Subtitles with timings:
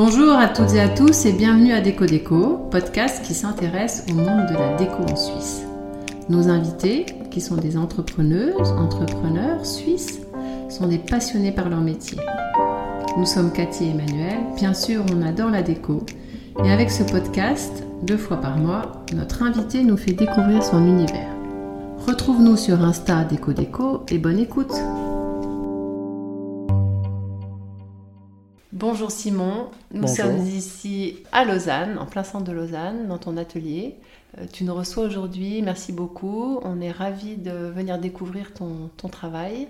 [0.00, 4.46] Bonjour à toutes et à tous et bienvenue à Déco podcast qui s'intéresse au monde
[4.48, 5.62] de la déco en Suisse.
[6.28, 10.20] Nos invités, qui sont des entrepreneuses, entrepreneurs suisses,
[10.68, 12.16] sont des passionnés par leur métier.
[13.16, 16.06] Nous sommes Cathy et Emmanuel, bien sûr on adore la déco,
[16.64, 21.34] et avec ce podcast, deux fois par mois, notre invité nous fait découvrir son univers.
[22.06, 24.80] Retrouve-nous sur Insta Déco Déco et bonne écoute
[28.78, 30.16] Bonjour Simon, nous Bonjour.
[30.16, 33.96] sommes ici à Lausanne, en plein centre de Lausanne, dans ton atelier.
[34.38, 36.60] Euh, Tu nous reçois aujourd'hui, merci beaucoup.
[36.62, 39.66] On est ravis de venir découvrir ton, ton travail.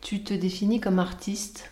[0.00, 1.70] Tu te définis comme artiste,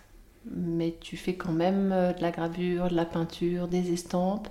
[0.55, 4.49] mais tu fais quand même euh, de la gravure, de la peinture, des estampes.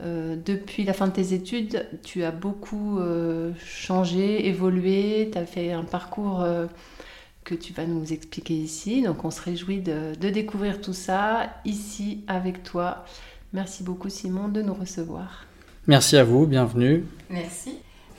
[0.00, 5.46] Euh, depuis la fin de tes études, tu as beaucoup euh, changé, évolué, tu as
[5.46, 6.66] fait un parcours euh,
[7.44, 9.02] que tu vas nous expliquer ici.
[9.02, 13.04] Donc on se réjouit de, de découvrir tout ça ici avec toi.
[13.52, 15.46] Merci beaucoup Simon de nous recevoir.
[15.86, 17.04] Merci à vous, bienvenue.
[17.30, 17.78] Merci.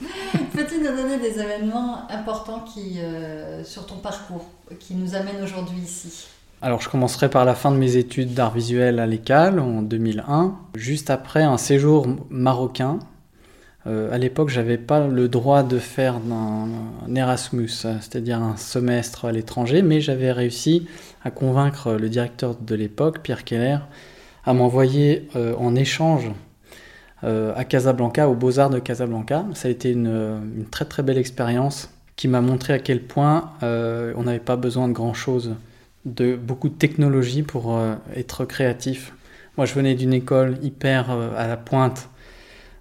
[0.52, 4.46] Peux-tu nous donner des événements importants qui, euh, sur ton parcours
[4.78, 6.28] qui nous amènent aujourd'hui ici
[6.62, 10.54] Alors je commencerai par la fin de mes études d'art visuel à l'ECAL en 2001,
[10.74, 12.98] juste après un séjour marocain.
[13.86, 19.32] Euh, à l'époque, j'avais pas le droit de faire un, Erasmus, c'est-à-dire un semestre à
[19.32, 20.86] l'étranger, mais j'avais réussi
[21.24, 23.78] à convaincre le directeur de l'époque, Pierre Keller,
[24.44, 26.30] à m'envoyer euh, en échange
[27.24, 29.46] euh, à Casablanca, aux Beaux-Arts de Casablanca.
[29.54, 30.06] Ça a été une,
[30.56, 34.56] une très très belle expérience qui m'a montré à quel point euh, on n'avait pas
[34.56, 35.54] besoin de grand-chose,
[36.06, 39.12] de beaucoup de technologie pour euh, être créatif.
[39.56, 42.08] Moi, je venais d'une école hyper euh, à la pointe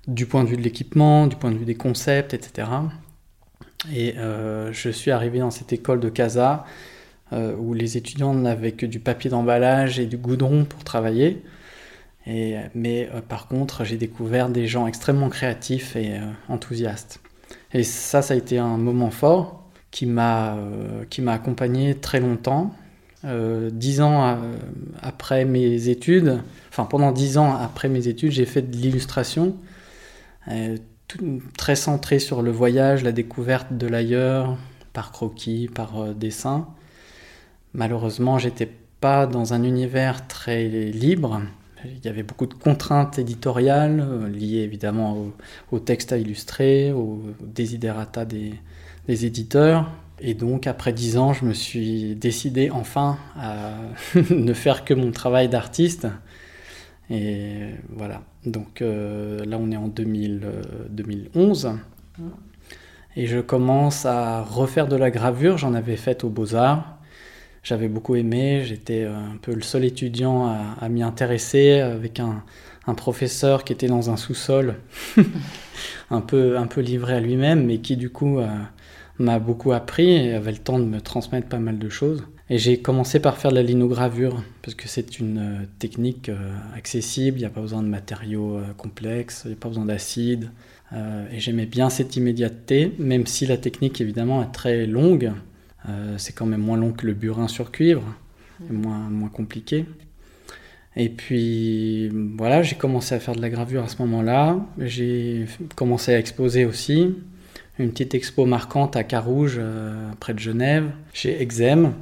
[0.07, 2.67] du point de vue de l'équipement, du point de vue des concepts, etc.
[3.93, 6.65] Et euh, je suis arrivé dans cette école de Casa
[7.33, 11.43] euh, où les étudiants n'avaient que du papier d'emballage et du goudron pour travailler.
[12.27, 16.19] Et, mais euh, par contre, j'ai découvert des gens extrêmement créatifs et
[16.49, 17.19] enthousiastes.
[17.73, 20.57] Et ça, ça a été un moment fort qui m'a
[21.27, 22.73] accompagné très longtemps.
[23.71, 24.37] Dix ans
[25.01, 29.55] après mes études, enfin pendant dix ans après mes études, j'ai fait de l'illustration,
[31.07, 34.57] tout- très centré sur le voyage, la découverte de l'ailleurs,
[34.93, 36.67] par croquis, par euh, dessin.
[37.73, 38.69] Malheureusement, j'étais
[39.01, 41.41] pas dans un univers très libre.
[41.83, 45.33] Il y avait beaucoup de contraintes éditoriales euh, liées évidemment au,
[45.71, 48.53] au texte à illustrer, au desiderata des,
[49.07, 49.91] des éditeurs.
[50.21, 53.73] Et donc, après dix ans, je me suis décidé enfin à
[54.29, 56.07] ne faire que mon travail d'artiste.
[57.09, 58.23] Et voilà.
[58.45, 61.71] Donc euh, là, on est en 2000, euh, 2011.
[63.17, 65.57] Et je commence à refaire de la gravure.
[65.57, 66.97] J'en avais fait aux Beaux-Arts.
[67.63, 68.63] J'avais beaucoup aimé.
[68.65, 72.43] J'étais euh, un peu le seul étudiant à, à m'y intéresser avec un,
[72.87, 74.75] un professeur qui était dans un sous-sol,
[76.11, 78.47] un, peu, un peu livré à lui-même, mais qui du coup euh,
[79.17, 82.23] m'a beaucoup appris et avait le temps de me transmettre pas mal de choses.
[82.49, 86.55] Et j'ai commencé par faire de la linogravure, parce que c'est une euh, technique euh,
[86.75, 89.85] accessible, il n'y a pas besoin de matériaux euh, complexes, il n'y a pas besoin
[89.85, 90.51] d'acide.
[91.31, 95.33] Et j'aimais bien cette immédiateté, même si la technique évidemment est très longue.
[96.15, 98.03] C'est quand même moins long que le burin sur cuivre,
[98.69, 99.85] et moins, moins compliqué.
[100.95, 104.65] Et puis voilà, j'ai commencé à faire de la gravure à ce moment-là.
[104.77, 107.15] J'ai commencé à exposer aussi.
[107.77, 111.93] Une petite expo marquante à Carouge, euh, près de Genève, chez Exem,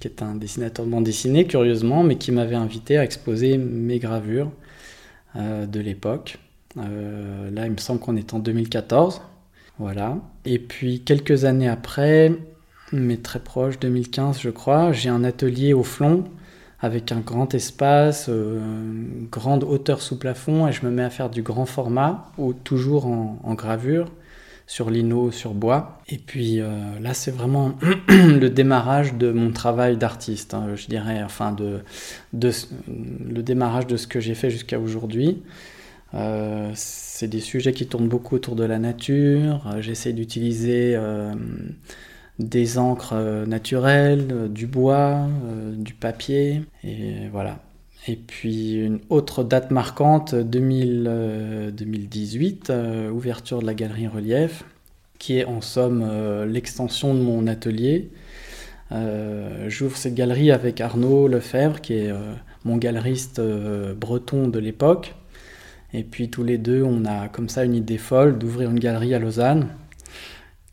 [0.00, 3.98] qui est un dessinateur de bande dessinée, curieusement, mais qui m'avait invité à exposer mes
[3.98, 4.50] gravures
[5.36, 6.38] euh, de l'époque.
[6.76, 9.22] Euh, là, il me semble qu'on est en 2014.
[9.78, 10.18] Voilà.
[10.44, 12.32] Et puis, quelques années après,
[12.92, 16.24] mais très proche, 2015, je crois, j'ai un atelier au Flon
[16.80, 18.60] avec un grand espace, euh,
[19.30, 23.06] grande hauteur sous plafond, et je me mets à faire du grand format, ou toujours
[23.06, 24.10] en gravure,
[24.66, 26.00] sur lino, sur bois.
[26.08, 27.74] Et puis euh, là, c'est vraiment
[28.08, 31.80] le démarrage de mon travail d'artiste, hein, je dirais, enfin, de,
[32.32, 35.42] le démarrage de ce que j'ai fait jusqu'à aujourd'hui.
[36.14, 39.66] Euh, c'est des sujets qui tournent beaucoup autour de la nature.
[39.66, 40.96] Euh, J'essaie d'utiliser
[42.38, 43.14] des encres
[43.46, 45.28] naturelles, du bois,
[45.76, 47.60] du papier, et voilà.
[48.06, 54.64] Et puis une autre date marquante, 2000, euh, 2018, euh, ouverture de la galerie Relief,
[55.18, 58.10] qui est en somme euh, l'extension de mon atelier.
[59.66, 62.12] J'ouvre cette galerie avec Arnaud Lefebvre, qui est
[62.64, 65.16] mon galeriste breton de l'époque.
[65.92, 69.12] Et puis tous les deux, on a comme ça une idée folle d'ouvrir une galerie
[69.12, 69.66] à Lausanne.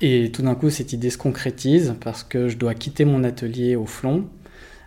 [0.01, 3.75] Et tout d'un coup, cette idée se concrétise parce que je dois quitter mon atelier
[3.75, 4.27] au Flon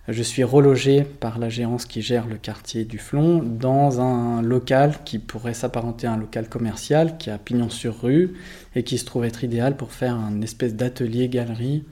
[0.09, 4.99] je suis relogé par la gérance qui gère le quartier du Flon dans un local
[5.05, 8.35] qui pourrait s'apparenter à un local commercial qui a pignon sur rue
[8.75, 11.85] et qui se trouve être idéal pour faire un espèce d'atelier-galerie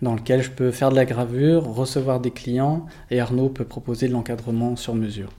[0.00, 4.08] dans lequel je peux faire de la gravure, recevoir des clients et Arnaud peut proposer
[4.08, 5.30] de l'encadrement sur mesure.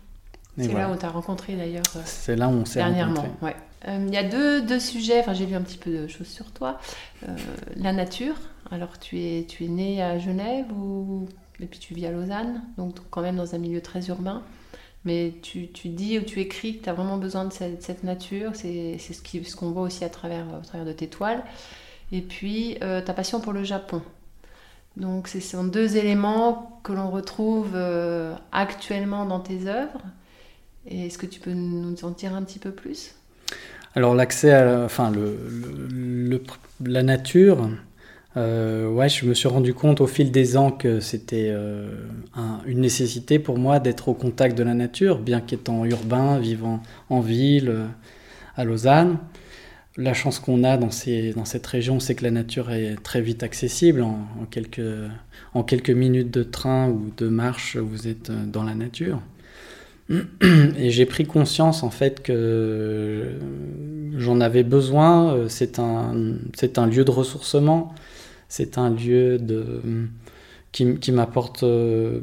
[0.57, 1.83] C'est là où tu as rencontré d'ailleurs.
[1.95, 3.55] Euh, C'est là où on s'est Dernièrement, ouais.
[3.87, 6.27] Euh, il y a deux, deux sujets, enfin j'ai lu un petit peu de choses
[6.27, 6.79] sur toi.
[7.23, 7.33] Euh,
[7.77, 8.35] la nature,
[8.71, 11.27] alors tu es, tu es né à Genève ou...
[11.61, 14.43] et puis tu vis à Lausanne, donc quand même dans un milieu très urbain.
[15.05, 18.97] Mais tu, dis ou tu écris que tu as vraiment besoin de cette, nature, c'est
[18.97, 21.41] ce qu'on voit aussi à travers, au travers de tes toiles.
[22.11, 24.01] Et puis ta passion pour le Japon.
[24.97, 27.77] Donc ce sont deux éléments que l'on retrouve
[28.51, 30.01] actuellement dans tes œuvres
[30.89, 33.15] est-ce que tu peux nous en dire un petit peu plus?
[33.95, 35.11] Alors l'accès à enfin,
[36.83, 37.69] la nature,
[38.37, 41.89] euh, ouais, je me suis rendu compte au fil des ans que c'était euh,
[42.67, 47.21] une nécessité pour moi d'être au contact de la nature, bien qu'étant urbain, vivant en
[47.21, 47.85] ville, euh,
[48.55, 49.17] à Lausanne.
[49.97, 54.01] La chance qu'on a dans, cette région, c'est que la nature est très vite accessible.
[54.01, 59.19] En, quelques, minutes de train ou de marche, vous êtes dans la nature.
[60.09, 63.33] Et j'ai pris conscience en fait que
[64.15, 65.49] j'en avais besoin.
[65.49, 67.93] C'est un lieu de ressourcement.
[68.49, 69.39] C'est un lieu
[70.71, 72.21] qui, m'apporte, euh,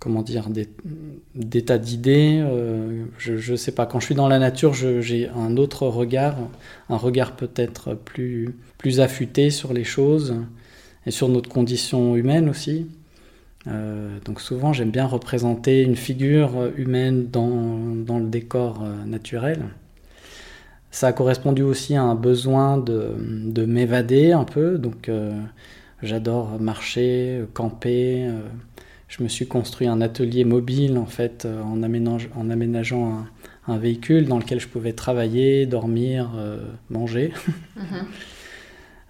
[0.00, 2.40] comment dire, des, tas d'idées.
[2.42, 6.36] Euh, je ne sais pas, quand je suis dans la nature, j'ai un autre regard,
[6.90, 8.54] un regard peut-être plus,
[8.98, 10.34] affûté sur les choses
[11.06, 12.86] et sur notre condition humaine aussi.
[13.66, 19.62] Euh, donc souvent j'aime bien représenter une figure humaine dans, le décor naturel.
[20.94, 25.32] Ça a correspondu aussi à un besoin de, de m'évader un peu, donc euh,
[26.04, 28.30] j'adore marcher, camper.
[29.08, 33.28] je me suis construit un atelier mobile en fait en, aménage, en aménageant un,
[33.66, 36.30] un, véhicule dans lequel je pouvais travailler, dormir,
[36.90, 37.32] manger.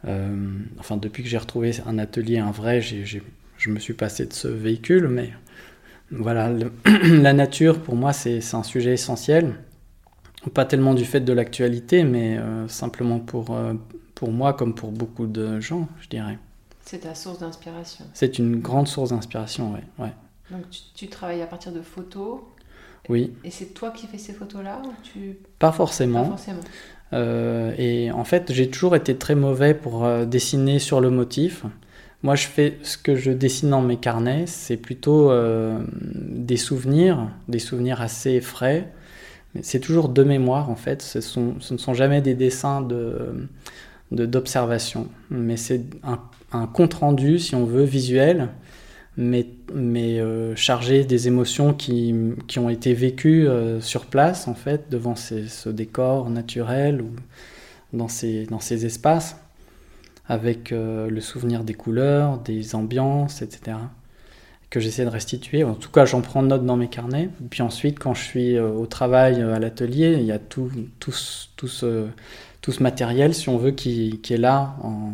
[0.07, 0.09] Mm-hmm.
[0.79, 4.49] enfin depuis que j'ai retrouvé un atelier, un vrai, je me suis passé de ce
[4.49, 5.35] véhicule, mais
[6.11, 6.51] voilà,
[7.05, 9.53] la nature pour moi c'est un sujet essentiel.
[10.53, 13.75] Pas tellement du fait de l'actualité, mais euh, simplement pour, euh,
[14.15, 16.39] pour moi comme pour beaucoup de gens, je dirais.
[16.85, 18.05] C'est ta source d'inspiration.
[18.13, 19.81] C'est une grande source d'inspiration, oui.
[19.99, 20.13] Ouais.
[20.51, 20.65] Donc
[20.95, 22.41] tu, travailles à partir de photos
[23.09, 23.33] Oui.
[23.43, 25.39] Et c'est toi qui fais ces photos-là tu...
[25.59, 26.25] Pas forcément.
[26.25, 26.61] Pas forcément.
[27.15, 31.65] Euh, et en fait, j'ai toujours été très mauvais pour dessiner sur le motif.
[32.23, 35.33] Moi, je fais ce que je dessine dans mes carnets, c'est plutôt
[36.01, 38.93] des souvenirs, des souvenirs assez frais.
[39.63, 41.03] C'est toujours de mémoire, en fait.
[41.03, 43.49] Ce, ne sont jamais des dessins de,
[44.11, 48.49] d'observation, mais c'est un, compte rendu, si on veut, visuel,
[49.17, 52.15] mais, mais euh, chargé des émotions qui,
[52.49, 57.11] qui, ont été vécues euh, sur place, en fait, devant ces, ce décor naturel ou
[57.93, 59.37] dans ces, dans ces espaces
[60.27, 63.77] avec euh, le souvenir des couleurs, des ambiances, etc.
[64.75, 65.63] que j'essaie de restituer.
[65.63, 67.31] En tout cas, j'en prends note dans mes carnets.
[67.49, 70.69] Puis ensuite, quand je suis euh, au travail, euh, à l'atelier, il y a tout,
[70.99, 71.15] tout,
[71.57, 72.09] tout, ce,
[72.61, 75.13] tout, ce, matériel, si on veut, qui, qui est là, en,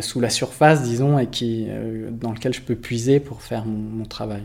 [0.00, 1.66] sous la surface, disons, et qui,
[2.10, 4.42] dans lequel je peux puiser pour faire mon, mon travail.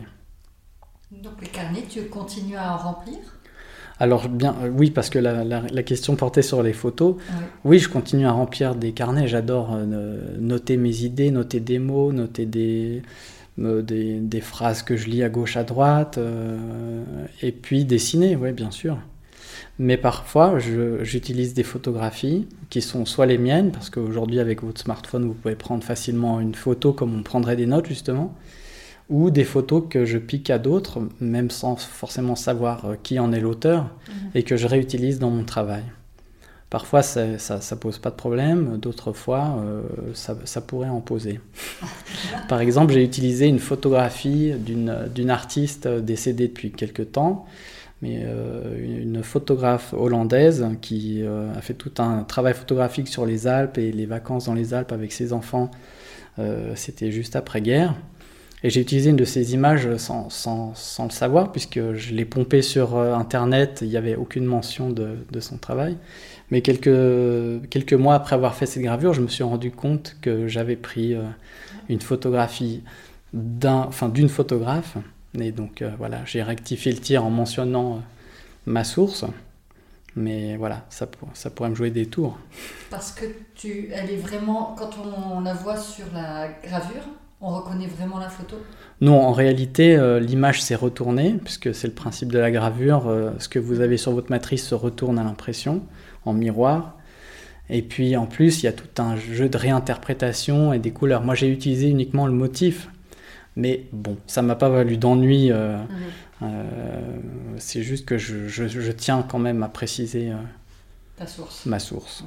[1.10, 3.18] Donc les carnets, tu continues à en remplir?
[4.00, 7.16] Alors bien, euh, oui, parce que la, question portait sur les photos.
[7.64, 7.78] Oui.
[7.78, 9.26] je continue à remplir des carnets.
[9.26, 13.02] J'adore euh, noter mes idées, noter des mots, noter des,
[13.58, 16.18] euh, des, phrases que je lis à gauche, à droite,
[17.42, 18.98] et puis dessiner, oui, bien sûr.
[19.78, 20.58] Mais parfois,
[21.02, 25.54] j'utilise des photographies qui sont soit les miennes, parce qu'aujourd'hui, avec votre smartphone, vous pouvez
[25.54, 28.34] prendre facilement une photo comme on prendrait des notes, justement
[29.08, 33.32] ou des photos que je pique à d'autres, même sans forcément savoir euh, qui en
[33.32, 34.30] est l'auteur, mhm.
[34.34, 35.82] et que je réutilise dans mon travail.
[36.70, 39.82] Parfois, ça ne pose pas de problème, d'autres fois, euh,
[40.12, 41.40] ça, pourrait en poser.
[42.48, 47.46] Par exemple, j'ai utilisé une photographie d'une artiste décédée depuis quelque temps,
[48.02, 53.78] mais euh, une photographe hollandaise qui a fait tout un travail photographique sur les Alpes
[53.78, 55.70] et les vacances dans les Alpes avec ses enfants.
[56.76, 57.94] C'était juste après-guerre.
[58.64, 62.24] Et j'ai utilisé une de ces images sans, sans, sans, le savoir, puisque je l'ai
[62.24, 65.96] pompée sur euh, Internet, il n'y avait aucune mention de, de, son travail.
[66.50, 70.48] Mais quelques, quelques mois après avoir fait cette gravure, je me suis rendu compte que
[70.48, 71.22] j'avais pris euh,
[71.88, 72.82] une photographie
[73.32, 74.96] d'un, enfin, d'une photographe.
[75.38, 78.02] Et donc euh, voilà, j'ai rectifié le tir en mentionnant
[78.66, 79.24] ma source.
[80.16, 82.36] Mais voilà, ça, ça pourrait me jouer des tours.
[82.90, 83.24] Parce que
[83.54, 87.04] tu, elle est vraiment, quand on la voit sur la gravure,
[87.40, 88.56] On reconnaît vraiment la photo?
[89.00, 93.06] Non, en réalité, euh, l'image s'est retournée, puisque c'est le principe de la gravure.
[93.08, 95.82] euh, ce que vous avez sur votre matrice se retourne à l'impression,
[96.24, 96.96] en miroir.
[97.70, 101.22] Et puis en plus, il y a tout un jeu de réinterprétation et des couleurs.
[101.22, 102.88] Moi, j'ai utilisé uniquement le motif.
[103.56, 105.52] Mais bon, ça m'a pas valu d'ennui.
[105.52, 105.76] euh,
[106.40, 106.48] Mhm.
[107.58, 110.32] c'est juste que je, je- je tiens quand même à préciser
[111.16, 111.66] Ta source.
[111.66, 112.24] ma source.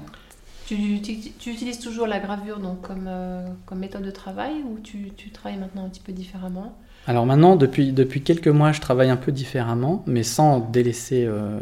[0.72, 5.30] Tu, utilises toujours la gravure donc, comme, euh, comme méthode de travail ou tu, tu
[5.30, 6.78] travailles maintenant un petit peu différemment?
[7.08, 11.60] Alors maintenant, depuis, depuis quelques mois, je travaille un peu différemment, mais sans délaisser euh,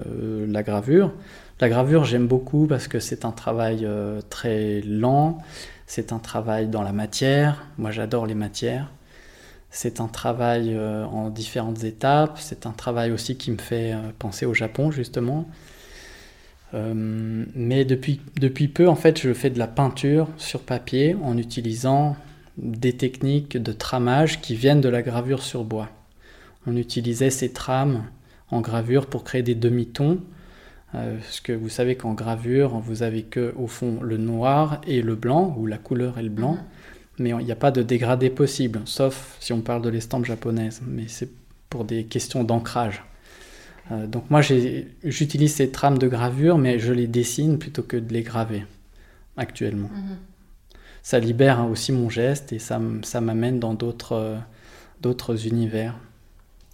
[0.47, 1.11] la gravure.
[1.59, 5.39] La gravure, j'aime beaucoup parce que c'est un travail euh, très lent,
[5.87, 7.65] c'est un travail dans la matière.
[7.79, 8.91] Moi, j'adore les matières.
[9.71, 12.37] C'est un travail en différentes étapes.
[12.39, 15.47] C'est un travail aussi qui me fait penser au Japon, justement.
[16.73, 16.93] Euh,
[17.55, 22.15] mais depuis, depuis peu, en fait, je fais de la peinture sur papier en utilisant
[22.57, 25.89] des techniques de tramage qui viennent de la gravure sur bois.
[26.67, 28.03] On utilisait ces trames
[28.51, 30.19] en gravure pour créer des demi-tons.
[30.95, 35.01] Euh, parce que vous savez qu'en gravure, vous avez que au fond le noir et
[35.01, 36.59] le blanc, ou la couleur et le blanc, Mhm.
[37.19, 40.81] mais il n'y a pas de dégradé possible, sauf si on parle de l'estampe japonaise,
[40.88, 41.29] mais c'est
[41.69, 43.03] pour des questions d'ancrage.
[43.91, 48.13] Euh, donc moi j'utilise ces trames de gravure, mais je les dessine plutôt que de
[48.13, 48.65] les graver
[49.38, 50.17] actuellement Mhm.
[51.01, 52.77] ça libère hein, aussi mon geste et ça,
[53.22, 54.38] m'amène dans d'autres euh,
[55.01, 55.96] d'autres univers.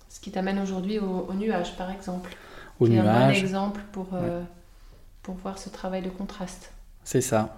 [0.09, 2.35] Ce qui t'amène aujourd'hui au, au nuage, par exemple.
[2.79, 4.41] Au est un bon nuage, exemple pour, euh,
[5.21, 6.71] pour voir ce travail de contraste.
[7.03, 7.55] c'est ça.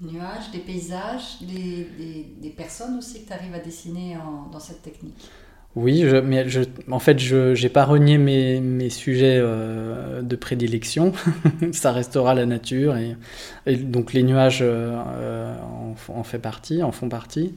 [0.00, 4.60] Nuages, des paysages, des, des- des personnes aussi que tu arrives à dessiner en- dans
[4.60, 5.28] cette technique.
[5.76, 6.46] Oui, mais
[6.88, 11.12] en fait, je n'ai pas renié mes, sujets euh, de prédilection.
[11.72, 12.96] ça restera la nature.
[12.96, 17.54] Et, donc les nuages euh, euh, en, en partie, en font partie.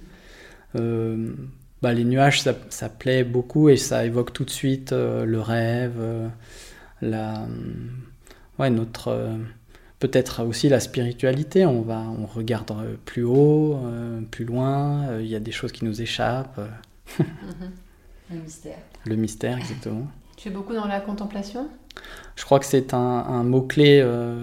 [0.73, 5.93] Bah, les nuages, ça, plaît beaucoup et ça évoque tout de suite le rêve,
[8.59, 9.29] notre,
[9.99, 11.67] peut-être aussi la spiritualité.
[11.67, 12.73] On va, on regarde
[13.05, 13.79] plus haut,
[14.31, 15.19] plus loin.
[15.19, 16.59] Il y a des choses qui nous échappent.
[18.31, 18.77] Le mystère.
[19.05, 20.07] Le mystère, exactement.
[20.35, 21.67] Tu es beaucoup dans la contemplation?
[22.35, 24.35] Je crois que c'est un, un mot-clé euh,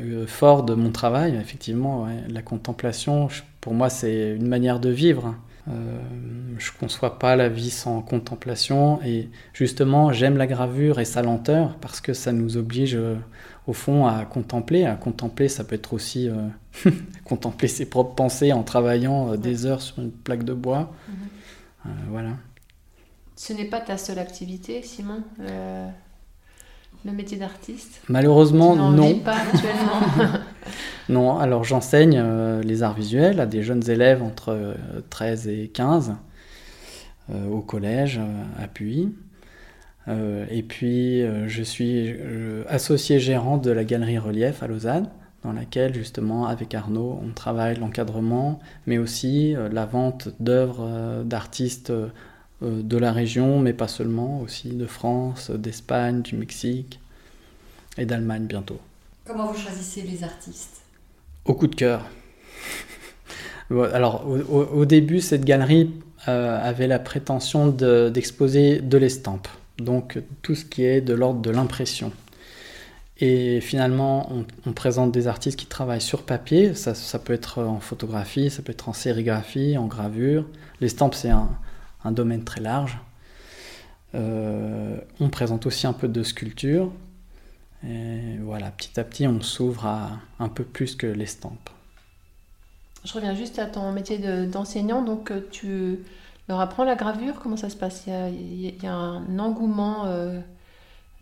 [0.00, 2.04] euh, fort de mon travail, effectivement.
[2.04, 2.16] ouais.
[2.28, 5.34] La contemplation, je- pour moi, c'est une manière de vivre.
[5.68, 5.98] Euh,
[6.58, 9.00] je ne conçois pas la vie sans contemplation.
[9.04, 13.14] Et justement, j'aime la gravure et sa lenteur parce que ça nous oblige, euh,
[13.68, 14.84] au fond, à contempler.
[14.84, 16.48] À contempler, ça peut être aussi euh,
[17.24, 20.92] contempler ses propres pensées en travaillant euh, des heures sur une plaque de bois.
[21.08, 21.14] Mhm.
[21.86, 22.30] Euh, voilà.
[23.36, 25.88] Ce n'est pas ta seule activité, Simon, euh,
[27.04, 29.08] le métier d'artiste Malheureusement, Tu non.
[29.08, 30.40] vis pas actuellement.
[31.08, 34.74] Non, alors j'enseigne euh, les arts visuels à des jeunes élèves entre euh,
[35.08, 36.16] 13 et 15
[37.30, 39.14] euh, au collège euh, à Puy.
[40.08, 45.08] Euh, et puis euh, je suis euh, associé gérant de la galerie Relief à Lausanne,
[45.44, 51.22] dans laquelle justement avec Arnaud on travaille l'encadrement, mais aussi euh, la vente d'œuvres euh,
[51.22, 52.08] d'artistes euh,
[52.62, 56.98] de la région, mais pas seulement, aussi de France, d'Espagne, du Mexique
[57.98, 58.78] et d'Allemagne bientôt.
[59.26, 60.82] Comment vous choisissez les artistes?
[61.44, 62.06] Au coup de cœur.
[63.70, 65.90] Alors, au, début, cette galerie
[66.28, 69.48] euh, avait la prétention de- d'exposer de, l'estampe,
[69.78, 72.12] donc tout ce qui est de l'ordre de l'impression.
[73.18, 77.62] Et finalement, on, on présente des artistes qui travaillent sur papier, ça, ça peut être
[77.62, 80.46] en photographie, ça peut être en sérigraphie, en gravure.
[80.80, 81.48] L'estampe, c'est un,
[82.04, 82.98] un domaine très large.
[84.14, 86.90] Euh, on présente aussi un peu de sculpture.
[87.86, 91.70] Et voilà, petit à petit, on s'ouvre à un peu plus que l'estampe.
[93.04, 95.02] Je reviens juste à ton métier de- d'enseignant.
[95.02, 96.00] Donc, euh, tu
[96.48, 98.04] leur apprends la gravure Comment ça se passe?
[98.06, 100.40] Il y a, un engouement euh,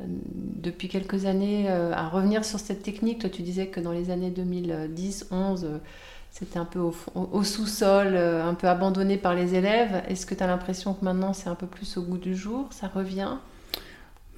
[0.00, 3.21] depuis quelques années à revenir sur cette technique.
[3.21, 5.78] Toi, tu disais que dans les années 2010, 11, euh,
[6.35, 10.03] c'était un peu au, sous-sol, euh, un peu abandonné par les élèves.
[10.09, 12.67] Est-ce que tu as l'impression que maintenant, c'est un peu plus au goût du jour?
[12.73, 13.29] Ça revient?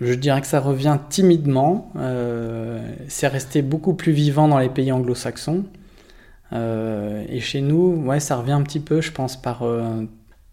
[0.03, 1.91] Je dirais que ça revient timidement.
[1.97, 5.65] euh, c'est resté beaucoup plus vivant dans les pays anglo-saxons.
[6.53, 9.65] Euh, et chez nous, ouais, ça revient un petit peu, je pense, par,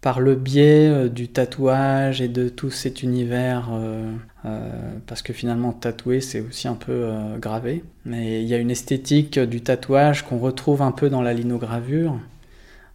[0.00, 3.68] par le biais du tatouage et de tout cet univers.
[4.44, 7.82] Euh, parce que finalement, tatouer, c'est aussi un peu euh, gravé.
[8.04, 12.18] Mais il y a une esthétique du tatouage qu'on retrouve un peu dans la linogravure.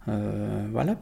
[0.08, 0.96] Euh, voilà,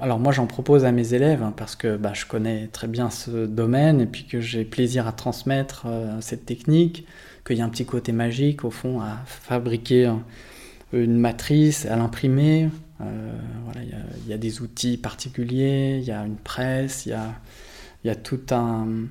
[0.00, 3.08] alors moi j'en propose à mes élèves hein, parce que bah, je connais très bien
[3.08, 5.86] ce domaine et puis que j'ai plaisir à transmettre
[6.20, 7.06] cette technique,
[7.46, 10.12] qu'il y a un petit côté magique au fond à fabriquer
[10.92, 12.68] une matrice, à l'imprimer,
[12.98, 17.16] voilà, il y, a des outils particuliers, il y a une presse, il
[18.04, 19.06] y a tout un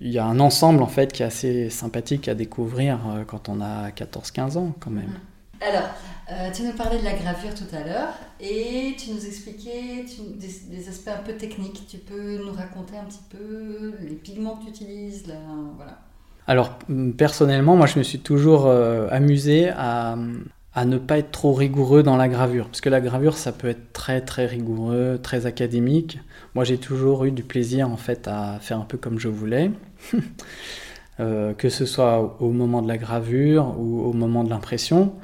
[0.00, 3.60] il y a un ensemble en fait qui est assez sympathique à découvrir quand on
[3.60, 5.18] a 14-15 ans quand même.
[5.60, 5.88] Alors,
[6.30, 10.88] euh, tu nous parlais de la gravure tout à l'heure et tu nous expliquais des,
[10.88, 11.86] aspects un peu techniques.
[11.88, 15.24] Tu peux nous raconter un petit peu les pigments que tu utilises
[15.76, 16.00] voilà.
[16.48, 16.78] Alors,
[17.16, 20.16] personnellement, moi je me suis toujours euh, amusé à,
[20.76, 22.66] à, ne pas être trop rigoureux dans la gravure.
[22.66, 26.18] Parce que la gravure, ça peut être très très rigoureux, très académique.
[26.54, 29.70] Moi j'ai toujours eu du plaisir en fait à faire un peu comme je voulais.
[31.18, 35.14] Euh, que ce soit au moment de la gravure ou au moment de l'impression.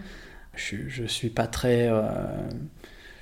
[0.55, 2.03] Je, ne suis pas très, euh,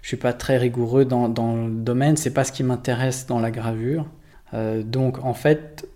[0.02, 2.16] je suis pas très rigoureux dans, dans le domaine.
[2.16, 4.06] C'est pas ce qui m'intéresse dans la gravure.
[4.54, 5.88] Euh, donc en fait,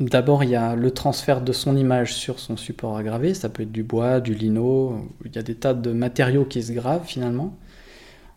[0.00, 3.34] d'abord il y a le transfert de son image sur son support à graver.
[3.34, 5.08] Ça peut être du bois, du lino.
[5.24, 7.56] Il y a des tas de matériaux qui se gravent finalement.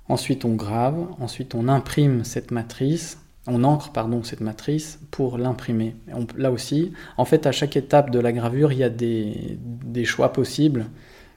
[0.10, 1.08] Ensuite on grave.
[1.20, 3.20] Ensuite on imprime cette matrice.
[3.48, 5.96] On encre pardon cette matrice pour l'imprimer.
[6.36, 9.58] Là aussi, en fait, à chaque étape de la gravure, il y a des,
[10.04, 10.88] choix possibles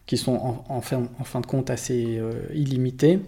[0.06, 3.20] qui sont en, fin, en fin, de compte assez euh, illimités.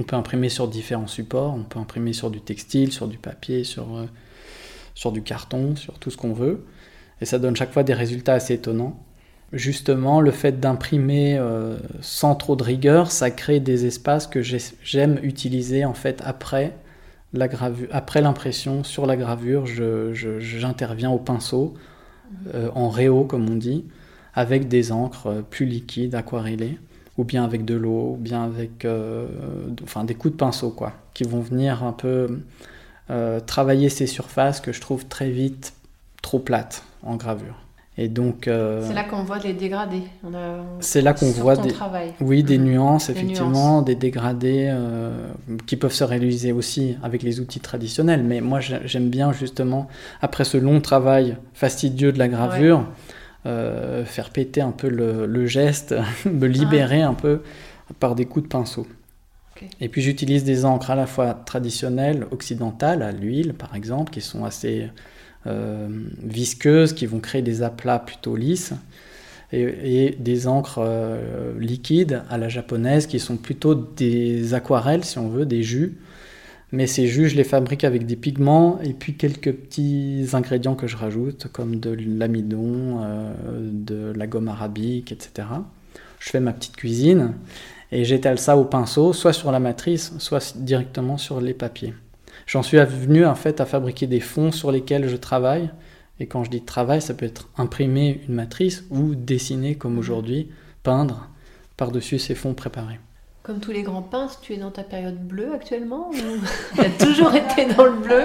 [0.00, 3.62] On peut imprimer sur différents supports, on peut imprimer sur du textile, sur du papier,
[3.62, 4.06] sur, euh,
[4.94, 6.64] sur du carton, sur tout ce qu'on veut.
[7.20, 8.98] Et ça donne chaque fois des résultats assez étonnants.
[9.52, 15.18] Justement, le fait d'imprimer euh, sans trop de rigueur, ça crée des espaces que j'aime
[15.22, 16.72] utiliser en fait après
[17.34, 19.66] la gravure, après l'impression sur la gravure.
[19.66, 21.74] J'interviens au pinceau,
[22.74, 23.84] en réo comme on dit,
[24.34, 26.78] avec des encres euh, plus liquides, aquarellées,
[27.18, 29.26] ou bien avec de l'eau, ou bien avec euh,
[29.82, 32.40] enfin, des coups de pinceau, quoi, qui vont venir un peu
[33.12, 35.74] euh, travailler ces surfaces que je trouve très vite
[36.22, 37.54] trop plates en gravure.
[37.98, 40.04] Et donc, c'est là qu'on voit les dégradés.
[40.80, 41.74] C'est là qu'on voit des,
[42.22, 42.64] oui, des mhm.
[42.64, 44.74] nuances, effectivement, des dégradés
[45.66, 48.22] qui peuvent se réaliser aussi avec les outils traditionnels.
[48.22, 49.88] Mais moi, j'aime bien justement,
[50.22, 52.86] après ce long travail fastidieux de la gravure,
[53.44, 55.96] euh, faire péter un peu le, geste,
[56.26, 57.42] me libérer un peu
[57.98, 58.86] par des coups de pinceau.
[59.80, 64.20] Et puis j'utilise des encres à la fois traditionnelles, occidentales, à l'huile par exemple, qui
[64.20, 64.88] sont assez
[65.46, 65.88] euh,
[66.22, 68.72] visqueuses, qui vont créer des aplats plutôt lisses,
[69.52, 75.28] et, des encres euh, liquides à la japonaise, qui sont plutôt des aquarelles, si on
[75.28, 75.98] veut, des jus,
[76.72, 80.86] mais ces jus, je les fabrique avec des pigments et puis quelques petits ingrédients que
[80.86, 83.34] je rajoute, comme de l'amidon, euh,
[83.70, 85.48] de la gomme arabique, etc.
[86.18, 87.34] Je fais ma petite cuisine
[87.92, 91.92] et j'étale ça au pinceau, soit sur la matrice, soit directement sur les papiers.
[92.46, 95.70] J'en suis venu en fait à fabriquer des fonds sur lesquels je travaille.
[96.18, 100.48] Et quand je dis travail, ça peut être imprimer une matrice ou dessiner comme aujourd'hui,
[100.82, 101.28] peindre
[101.76, 102.98] par-dessus ces fonds préparés.
[103.42, 107.04] Comme tous les grands peintres, tu es dans ta période bleue actuellement ou tu as
[107.04, 108.24] toujours été dans le bleu?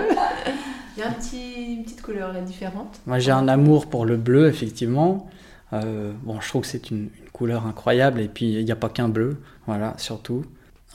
[0.96, 3.00] Il y a un petit, une petite couleur là différente.
[3.06, 5.28] Moi j'ai un amour pour le bleu, effectivement.
[5.74, 8.90] Euh, bon, je trouve que c'est une, couleur incroyable et puis il n'y a pas
[8.90, 10.44] qu'un bleu, voilà, surtout.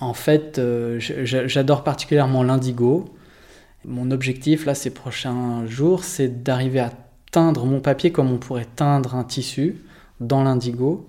[0.00, 3.04] En fait, euh, j'adore particulièrement l'indigo.
[3.84, 6.90] Mon objectif là ces prochains jours, c'est d'arriver à
[7.30, 9.76] teindre mon papier comme on pourrait teindre un tissu
[10.20, 11.06] dans l'indigo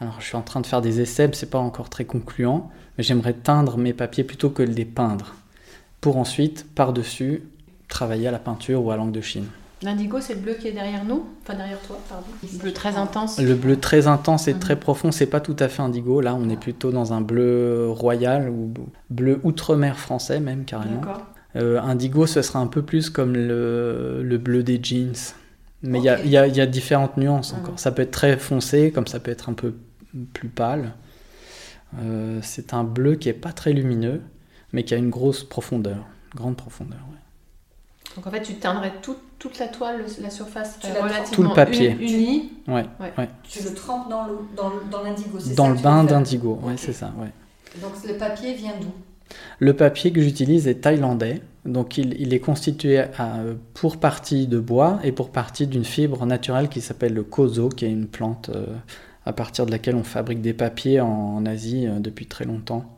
[0.00, 3.04] alors, je suis en train de faire des essais, c'est pas encore très concluant, mais
[3.04, 5.34] j'aimerais teindre mes papiers plutôt que les peindre,
[6.00, 7.44] pour ensuite, par-dessus,
[7.88, 9.46] travailler à la peinture ou à l'encre de Chine.
[9.82, 12.26] L'indigo, c'est le bleu qui est derrière nous, enfin derrière toi, pardon.
[12.42, 13.38] Le bleu très intense.
[13.38, 14.60] Le bleu très intense et mhm.
[14.60, 16.22] très profond, c'est pas tout à fait indigo.
[16.22, 18.72] Là, on est plutôt dans un bleu royal ou
[19.10, 21.02] bleu outre-mer français même carrément.
[21.56, 25.14] Euh, indigo, ce sera un peu plus comme le, le bleu des jeans.
[25.82, 27.72] Mais il y, a, y, a, y, a, différentes nuances encore.
[27.72, 27.78] Mhm.
[27.78, 29.74] Ça peut être très foncé, comme ça peut être un peu
[30.32, 30.94] plus pâle.
[32.00, 34.22] Euh, c'est un bleu qui est pas très lumineux,
[34.72, 36.98] mais qui a une grosse profondeur, grande profondeur.
[38.16, 38.92] Donc en fait, tu teindrais
[39.38, 41.90] toute la toile, la surface tu relativement tout le papier.
[41.90, 42.52] unie.
[42.66, 43.28] Ouais, ouais.
[43.44, 47.12] Tu le trempes dans l'indigo, c'est Dans le bain d'indigo, ouais, c'est ça.
[47.18, 47.30] Ouais.
[47.80, 48.88] Donc le papier vient d'où?
[49.58, 51.42] Le papier que j'utilise est thaïlandais.
[51.64, 53.40] Donc il, il est constitué à,
[53.74, 57.84] pour partie de bois et pour partie d'une fibre naturelle qui s'appelle le kozo, qui
[57.84, 58.66] est une plante euh,
[59.24, 62.95] à partir de laquelle on fabrique des papiers en, Asie euh, depuis très longtemps.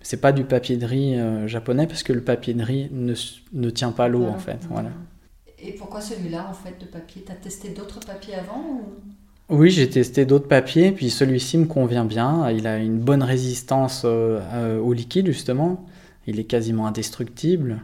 [0.00, 3.14] C'est pas du papier de riz euh, japonais parce que le papier de riz ne,
[3.52, 4.58] ne tient pas l'eau en fait.
[4.70, 4.90] Voilà.
[5.60, 7.22] Et pourquoi celui-là en fait de papier?
[7.26, 8.82] Tu as testé d'autres papiers avant
[9.48, 12.48] Oui, j'ai testé d'autres papiers, puis celui-ci me convient bien.
[12.50, 15.84] Il a une bonne résistance euh, au liquide justement.
[16.26, 17.80] Il est quasiment indestructible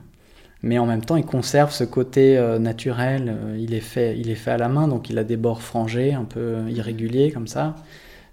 [0.66, 4.52] mais en même temps il conserve ce côté naturel, il, est fait, il est fait
[4.52, 7.74] à la main, donc il a des bords frangés, un peu irréguliers comme ça,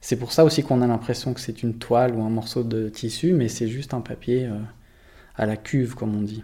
[0.02, 2.90] C'est pour ça aussi qu'on a l'impression que c'est une toile ou un morceau de
[2.90, 4.58] tissu, mais c'est juste un papier euh,
[5.36, 6.44] à la cuve, comme on dit.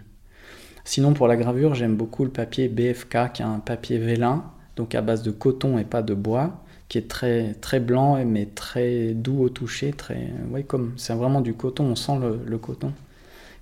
[0.84, 4.44] Sinon, pour la gravure, j'aime beaucoup le papier BFK, qui est un papier vélin,
[4.76, 8.46] donc à base de coton et pas de bois, qui est très, très blanc, mais
[8.46, 9.92] très doux au toucher.
[9.92, 12.92] Très, ouais, comme c'est vraiment du coton, on sent le, coton,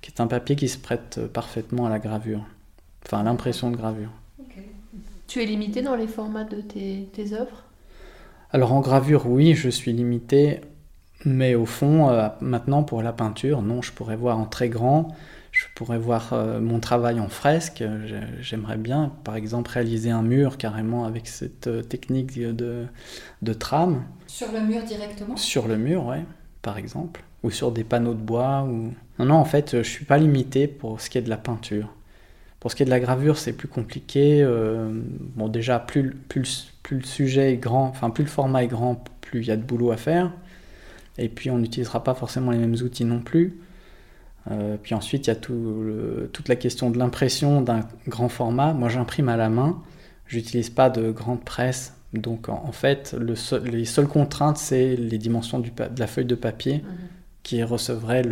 [0.01, 2.45] qui est un papier qui se prête parfaitement à la gravure,
[3.03, 4.11] enfin à l'impression de gravure.
[5.27, 7.66] Tu es limité dans les formats de tes, tes œuvres?
[8.51, 10.61] Alors en gravure, oui, je suis limité,
[11.25, 15.15] mais au fond, euh, maintenant pour la peinture, non, je pourrais voir en très grand,
[15.51, 17.83] je pourrais voir euh, mon travail en fresque.
[18.39, 22.85] J'aimerais bien, par exemple, réaliser un mur carrément avec cette euh, technique de,
[23.41, 24.03] de trame.
[24.27, 25.35] Sur le mur directement?
[25.35, 26.17] Sur le mur, oui,
[26.61, 27.23] par exemple.
[27.43, 28.63] Ou sur des panneaux de bois.
[28.63, 28.93] Ou...
[29.19, 31.37] Non, non, en fait, je ne suis pas limité pour ce qui est de la
[31.37, 31.89] peinture.
[32.67, 34.45] Pour ce qui est de la gravure, c'est plus compliqué.
[35.37, 39.05] bon, déjà, plus, plus, plus le sujet est grand, enfin plus le format est grand,
[39.21, 40.33] plus il y a de boulot à faire.
[41.17, 43.61] Et puis on n'utilisera pas forcément les mêmes outils non plus.
[44.51, 48.73] Euh, puis ensuite, il y a toute la question de l'impression d'un grand format.
[48.73, 49.81] Moi, j'imprime à la main.
[50.27, 51.93] J'utilise pas de grande presse.
[52.11, 56.35] Donc, en, fait, le les seules contraintes, c'est les dimensions du, de la feuille de
[56.35, 56.97] papier mhm.
[57.43, 58.23] qui recevrait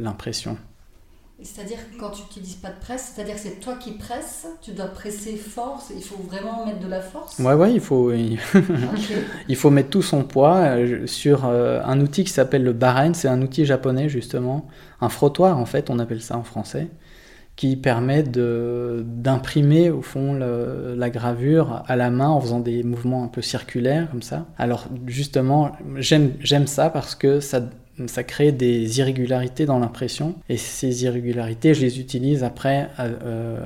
[0.00, 0.56] l'impression.
[1.42, 4.86] C'est-à-dire quand tu n'utilises pas de presse, c'est-à-dire que c'est toi qui presses, tu dois
[4.86, 7.40] presser fort, il faut vraiment mettre de la force?
[7.40, 8.38] Ouais, ouais, il faut, il,
[9.56, 13.26] faut mettre tout son poids euh, sur euh, un outil qui s'appelle le baren, c'est
[13.26, 14.68] un outil japonais justement,
[15.00, 16.86] un frottoir en fait, on appelle ça en français,
[17.56, 23.28] qui permet d'imprimer au fond la gravure à la main en faisant des mouvements un
[23.28, 24.46] peu circulaires comme ça.
[24.56, 27.60] Alors justement, j'aime ça parce que ça
[28.06, 30.34] ça crée des irrégularités dans l'impression.
[30.48, 33.58] Et ces irrégularités, je les utilise après euh,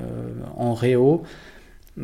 [0.56, 1.22] en réo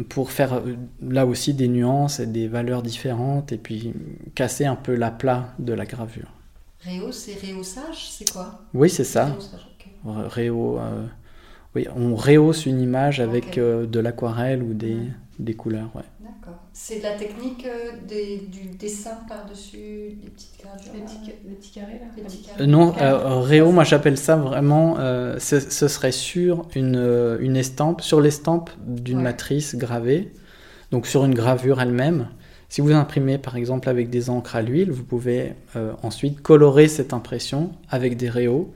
[0.09, 3.93] pour faire euh, là aussi des nuances et des valeurs différentes et puis
[4.35, 6.33] casser un peu l'aplat de la gravure.
[6.81, 8.63] Réo, c'est réhaussage C'est quoi?
[8.75, 9.37] Oui, c'est ça.
[10.05, 11.07] Réo, euh,
[11.75, 14.99] oui, on rehausse une image avec de l'aquarelle ou des,
[15.39, 15.91] des couleurs.
[15.95, 16.03] Ouais.
[16.77, 17.93] C'est la technique euh,
[18.49, 23.85] du dessin par-dessus les petites gravures Les petits, carrés là euh, Non, euh, Réo, moi
[23.85, 24.97] j'appelle ça vraiment.
[25.39, 30.33] ce, serait sur une, une estampe, sur l'estampe d'une matrice gravée,
[30.91, 32.29] donc sur une gravure elle-même.
[32.69, 35.53] Si vous imprimez par exemple avec des encres à l'huile, vous pouvez
[36.03, 38.75] ensuite colorer cette impression avec des Réos.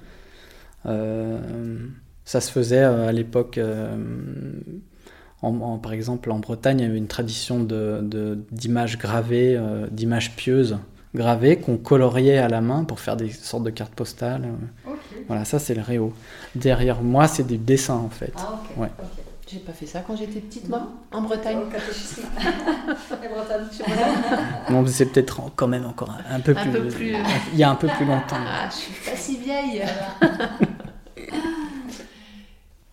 [0.85, 3.59] ça se faisait à l'époque
[5.41, 10.79] par exemple, en Bretagne, il y avait une tradition d'images de, gravées, euh, d'images pieuses
[11.15, 14.49] gravées qu'on coloriait à la main pour faire des sortes de cartes postales.
[15.27, 16.13] Voilà, ça c'est le réo.
[16.55, 18.33] Derrière moi, c'est du dessin en fait.
[18.37, 18.83] Ah, ok.
[18.83, 18.91] Ouais.
[19.51, 21.57] J'ai pas fait ça quand j'étais petite, moi, en Bretagne.
[24.71, 26.71] non, c'est peut-être quand même encore un peu plus.
[26.71, 27.15] Peu plus...
[27.55, 28.37] Il y a un peu plus longtemps.
[28.37, 29.83] Ah, je suis pas si vieille.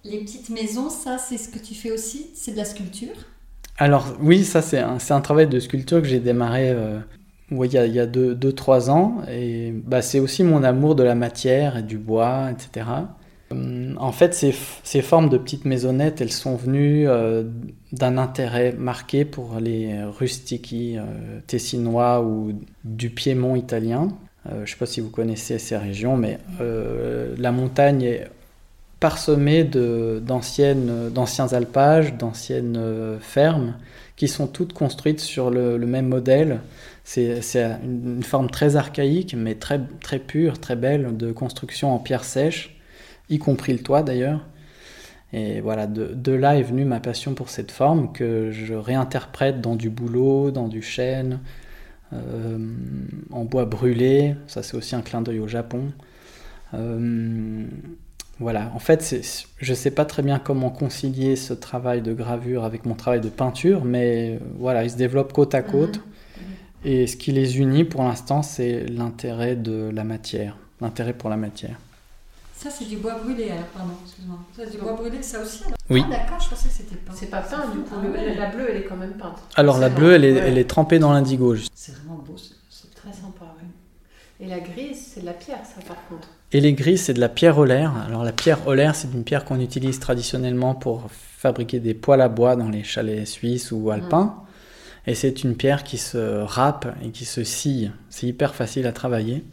[0.05, 2.27] Les petites maisons, ça, c'est ce que tu fais aussi?
[2.35, 3.15] C'est de la sculpture?
[3.77, 6.99] Alors oui, ça c'est un, travail de sculpture que j'ai démarré euh,
[7.51, 9.23] il y a 2-3 deux, trois ans.
[9.29, 12.85] Et bah, c'est aussi mon amour de la matière et du bois, etc.
[13.51, 17.43] Hum, en fait, ces, ces, formes de petites maisonnettes, elles sont venues euh,
[17.91, 24.09] d'un intérêt marqué pour les rustici euh, tessinois ou du Piémont italien.
[24.49, 28.27] je ne sais pas si vous connaissez ces régions, mais la montagne est
[29.05, 33.75] parsemé d'anciens alpages, d'anciennes euh, fermes,
[34.15, 36.61] qui sont toutes construites sur le, même modèle.
[37.03, 37.39] C'est
[37.83, 39.79] une, forme très archaïque, mais très,
[40.17, 42.79] pure, très belle, de construction en pierre sèche,
[43.29, 44.43] y compris le toit d'ailleurs.
[45.33, 49.75] Et voilà, de, là est venue ma passion pour cette forme que je réinterprète dans
[49.75, 51.41] du bouleau, dans du chêne,
[52.11, 52.57] euh,
[53.29, 54.33] en bois brûlé.
[54.47, 55.91] Ça, c'est aussi un clin d'œil au Japon.
[56.73, 57.65] Euh,
[58.39, 59.15] voilà, en fait,
[59.59, 63.21] je ne sais pas très bien comment concilier ce travail de gravure avec mon travail
[63.21, 65.97] de peinture, mais euh, voilà, ils se développent côte à côte.
[65.97, 66.43] Mhm.
[66.83, 71.37] Et ce qui les unit pour l'instant, c'est l'intérêt de la matière, l'intérêt pour la
[71.37, 71.77] matière.
[72.57, 74.39] Ça, c'est du bois brûlé, alors, pardon, excuse-moi.
[74.55, 76.03] C'est du bois brûlé, ça aussi Oui.
[76.05, 77.13] Ah, d'accord, je pensais que c'était peint.
[77.15, 77.95] C'est pas peint, du coup.
[77.95, 79.37] Ah, la bleue, elle est quand même peinte.
[79.55, 81.55] Alors, la bleue, elle est, elle est, trempée dans l'indigo.
[81.73, 83.67] C'est vraiment beau, c'est très sympa, oui.
[84.39, 86.27] Et la grise, c'est de la pierre, ça, par contre.
[86.55, 87.93] Et les gris, c'est de la pierre olaire.
[88.07, 92.29] Alors la pierre olaire, c'est une pierre qu'on utilise traditionnellement pour fabriquer des poêles à
[92.29, 94.35] bois dans les chalets suisses ou alpins.
[95.05, 97.91] Et c'est une pierre qui se râpe et qui se scie.
[98.09, 99.43] C'est hyper facile à travailler.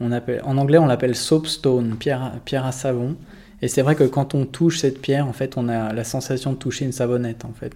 [0.00, 3.14] On appelle, en anglais, on l'appelle soapstone, pierre, pierre à savon.
[3.60, 6.54] Et c'est vrai que quand on touche cette pierre, en fait, on a la sensation
[6.54, 7.44] de toucher une savonnette.
[7.44, 7.74] En fait,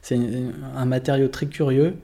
[0.00, 0.30] c'est un,
[0.76, 1.96] un, matériau très curieux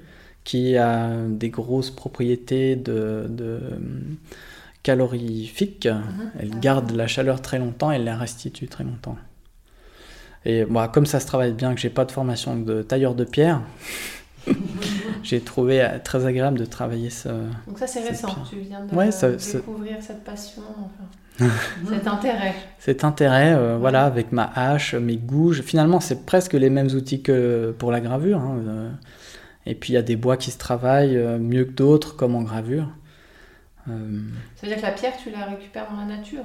[0.42, 3.61] qui a des grosses propriétés de, de
[4.92, 5.87] calorifiques.
[5.87, 6.31] Mhm.
[6.40, 9.16] Elle garde la chaleur très longtemps et la restitue très longtemps.
[10.46, 13.24] Et moi, comme ça se travaille bien, que j'ai pas de formation de tailleur de
[13.24, 13.61] pierre,
[15.22, 17.33] j'ai trouvé euh, très agréable de travailler ça.
[17.66, 21.46] Donc ça c'est récent, tu viens de Ouais, ça- ça- découvrir cette passion, enfin,
[21.90, 22.55] cet intérêt.
[22.79, 25.61] Cet intérêt, euh, voilà, avec ma hache, mes gouges.
[25.62, 28.38] Finalement, c'est presque les mêmes outils que pour la gravure.
[28.40, 28.90] hein, euh.
[29.66, 32.42] Et puis, il y a des bois qui se travaillent mieux que d'autres, comme en
[32.42, 32.88] gravure.
[33.90, 34.20] Euh,
[34.57, 36.44] Ça veut dire que la pierre tu la récupères dans la nature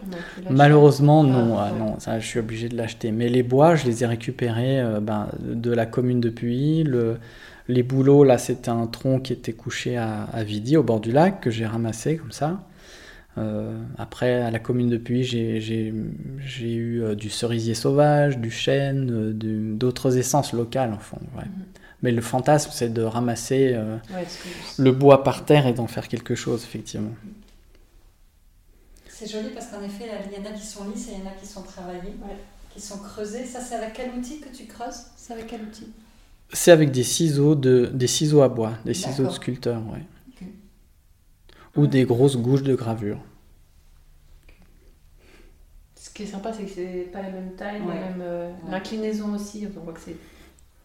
[0.50, 1.80] malheureusement, non, ah, ouais.
[1.80, 3.12] non, ça, je suis obligé de l'acheter.
[3.12, 6.84] Mais les bois, je les ai récupérés euh, ben, de la commune de Puy.
[6.84, 7.18] Le,
[7.68, 11.12] les bouleaux, là, c'était un tronc qui était couché à, à Vidi, au bord du
[11.12, 12.64] lac, que j'ai ramassé comme ça.
[13.38, 15.94] Euh, après, à la commune de Puy, j'ai-
[16.62, 19.34] eu euh, du cerisier sauvage, du chêne,
[19.78, 21.18] d'autres essences locales, en fond.
[21.36, 21.44] ouais.
[21.46, 21.66] Mhm.
[22.04, 24.26] Mais le fantasme, c'est de ramasser euh, Ouais,
[24.78, 27.14] le bois par terre et d'en faire quelque chose, effectivement.
[29.08, 31.22] C'est joli parce qu'en effet, il y en a qui sont lisses et il y
[31.24, 32.36] en a qui sont travaillés, Ouais.
[32.74, 33.46] qui sont creusés.
[33.46, 35.04] Ça, c'est avec quel outil que tu creuses?
[35.16, 35.88] C'est avec quel outil?
[36.52, 39.82] C'est avec des ciseaux, de, des ciseaux à bois, des ciseaux de sculpteur.
[39.88, 40.48] Ok.
[41.78, 43.18] Ou des grosses gouges de gravure.
[45.96, 47.94] Ce qui est sympa, c'est que c'est pas la même taille, Ouais.
[47.96, 48.72] la même euh, Ouais.
[48.72, 49.68] l'inclinaison aussi.
[49.76, 50.16] On voit que c'est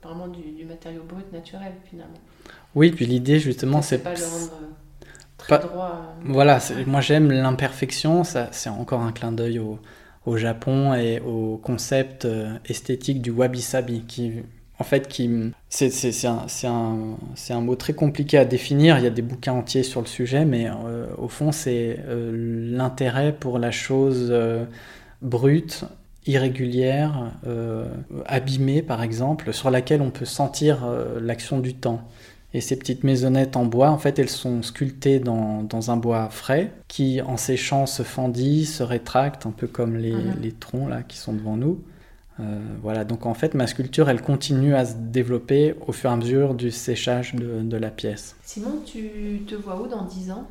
[0.02, 2.14] vraiment du, du matériau brut naturel finalement.
[2.74, 4.66] Oui, puis l'idée, justement, c'est pas le rendre euh,
[5.36, 5.92] très pas- droit.
[6.20, 6.22] euh.
[6.26, 9.78] Voilà, moi j'aime l'imperfection, ça, c'est encore un clin d'œil au,
[10.26, 14.32] au Japon et au concept euh, esthétique du wabi-sabi, qui,
[14.78, 15.90] en fait, qui, c'est,
[16.26, 17.16] un, un-
[17.50, 20.44] un mot très compliqué à définir, il y a des bouquins entiers sur le sujet,
[20.44, 22.30] mais euh, au fond, c'est euh,
[22.76, 24.64] l'intérêt pour la chose euh,
[25.22, 25.84] brute,
[26.28, 27.86] irrégulière, euh,
[28.26, 32.02] abîmée par exemple, sur laquelle on peut sentir euh, l'action du temps.
[32.54, 36.28] Et ces petites maisonnettes en bois, en fait, elles sont sculptées dans, dans un bois
[36.30, 40.36] frais qui, en séchant, se fendit, se rétracte, un peu comme les, Mhm.
[40.40, 41.82] les troncs là qui sont devant nous.
[42.40, 46.12] Euh, voilà, donc en fait, ma sculpture, elle continue à se développer au fur et
[46.12, 48.36] à mesure du séchage de, de la pièce.
[48.44, 50.46] Simon, tu te vois où dans 10 ans?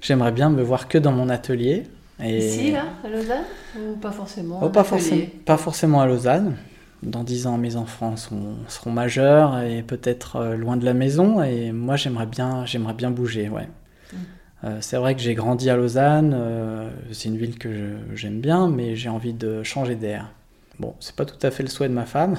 [0.00, 1.82] J'aimerais bien me voir que dans mon atelier.
[2.22, 2.38] Et...
[2.38, 3.44] Ici, là, à Lausanne
[3.76, 6.56] Ou pas forcément Oh, pas, forcément, pas forcément à Lausanne.
[7.02, 11.42] Dans dix ans, mes enfants seront, seront majeurs et peut-être euh, loin de la maison.
[11.42, 13.48] Et moi, j'aimerais bien, j'aimerais bien bouger.
[13.48, 13.68] Ouais.
[14.12, 14.16] Mm.
[14.64, 16.34] Euh, c'est vrai que j'ai grandi à Lausanne.
[16.34, 20.32] euh, c'est une ville que j'aime bien, mais j'ai envie de changer d'air.
[20.78, 22.36] Bon, c'est pas tout à fait le souhait de ma femme.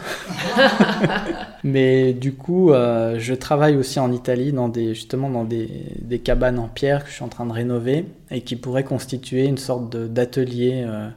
[1.63, 5.69] mais du coup, euh, je travaille aussi en Italie, dans des, justement dans des,
[6.01, 9.45] des cabanes en pierre que je suis en train de rénover et qui pourraient constituer
[9.45, 11.09] une sorte de- d'atelier euh,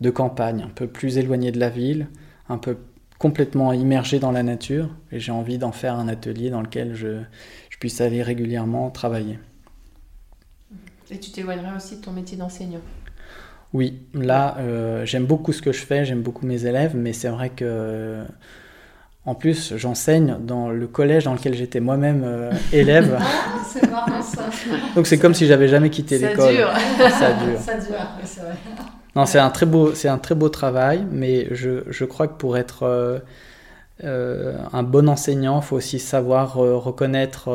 [0.00, 2.08] de campagne, un peu plus éloigné de la ville,
[2.48, 2.78] un peu
[3.18, 4.88] complètement immergé dans la nature.
[5.12, 7.20] Et j'ai envie d'en faire un atelier dans lequel je,
[7.68, 9.38] je puisse aller régulièrement travailler.
[11.10, 12.80] Et tu t'éloignerais aussi de ton métier d'enseignant?
[13.72, 17.28] Oui, là, euh, j'aime beaucoup ce que je fais, j'aime beaucoup mes élèves, mais c'est
[17.28, 18.24] vrai que,
[19.26, 23.18] en plus, j'enseigne dans le collège dans lequel j'étais moi-même euh, élève.
[23.52, 24.46] Ah, c'est marrant ça.
[24.96, 26.56] Donc c'est comme si j'avais jamais quitté l'école.
[26.56, 27.58] Ça dure.
[27.60, 28.54] Ça dure, c'est vrai.
[29.14, 32.36] Non, c'est un très beau, c'est un très beau travail, mais je, je crois que
[32.36, 33.20] pour être euh,
[34.02, 37.50] euh, un bon enseignant, il faut aussi savoir reconnaître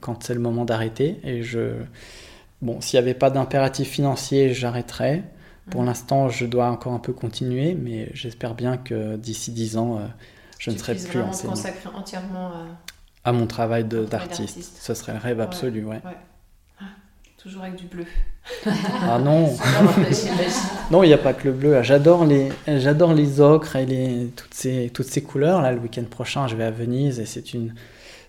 [0.00, 1.20] quand c'est le moment d'arrêter.
[1.22, 1.74] Et je,
[2.62, 5.22] bon, s'il n'y avait pas d'impératif financier, j'arrêterais.
[5.70, 5.86] Pour Mhm.
[5.88, 10.06] l'instant, je dois encore un peu continuer, mais j'espère bien que d'ici 10 ans, euh,
[10.58, 11.54] je ne serai plus enseignant.
[11.54, 12.64] consacrer entièrement à...
[13.24, 14.78] À mon travail d'artiste.
[14.80, 15.44] Ce serait le rêve Ouais.
[15.44, 16.00] absolu, ouais.
[16.80, 16.84] Ah,
[17.40, 18.04] toujours avec du bleu.
[18.66, 19.54] Ah non.
[20.90, 21.80] Non, il n'y a pas que le bleu.
[21.84, 25.62] J'adore les, j'adore les ocres et les, toutes, ces, toutes ces couleurs.
[25.62, 27.74] Là, le week-end prochain, je vais à Venise et c'est une,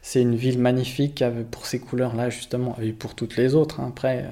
[0.04, 3.80] c'est une ville magnifique pour ces couleurs-là, justement, et pour toutes les autres.
[3.80, 3.88] hein.
[3.90, 4.30] Après, euh,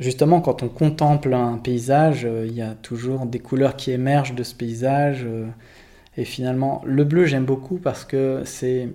[0.00, 4.34] justement, quand on contemple un paysage, euh, il y a toujours des couleurs qui émergent
[4.34, 5.24] de ce paysage.
[5.24, 5.46] euh,
[6.16, 8.88] et finalement, le bleu, j'aime beaucoup parce que c'est.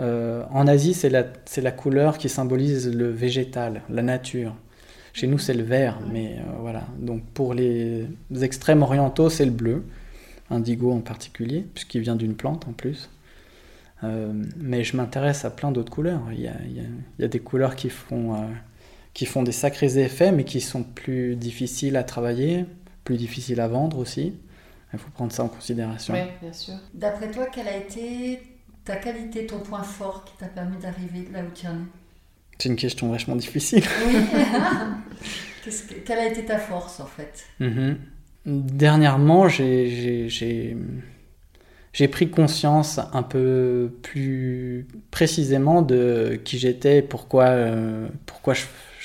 [0.00, 4.54] euh, en Asie, c'est la, couleur qui symbolise le végétal, la nature.
[5.12, 6.84] Chez nous, c'est le vert, mais voilà.
[6.98, 8.06] Donc pour les
[8.42, 9.84] extrêmes orientaux, c'est le bleu,
[10.50, 13.10] indigo en particulier, puisqu'il vient d'une plante en plus.
[14.02, 16.22] Mais je m'intéresse à plein d'autres couleurs.
[16.32, 18.34] Il y a, des couleurs qui font,
[19.16, 22.66] qui font des sacrés effets, mais qui sont plus difficiles à travailler,
[23.02, 24.34] plus difficiles à vendre aussi.
[24.92, 26.12] Il faut prendre ça en considération.
[26.12, 26.74] Oui, bien sûr.
[26.92, 28.42] D'après toi, quelle a été
[28.84, 31.86] ta qualité, ton point fort qui t'a permis d'arriver là où tu en es?
[32.58, 33.84] C'est une question vachement difficile.
[34.06, 34.16] Oui.
[35.64, 37.44] Que- quelle a été ta force en fait?
[37.58, 37.96] Mhm.
[38.44, 40.28] Dernièrement, j'ai
[42.12, 48.62] pris conscience un peu plus précisément de qui j'étais, pourquoi, euh, pourquoi je,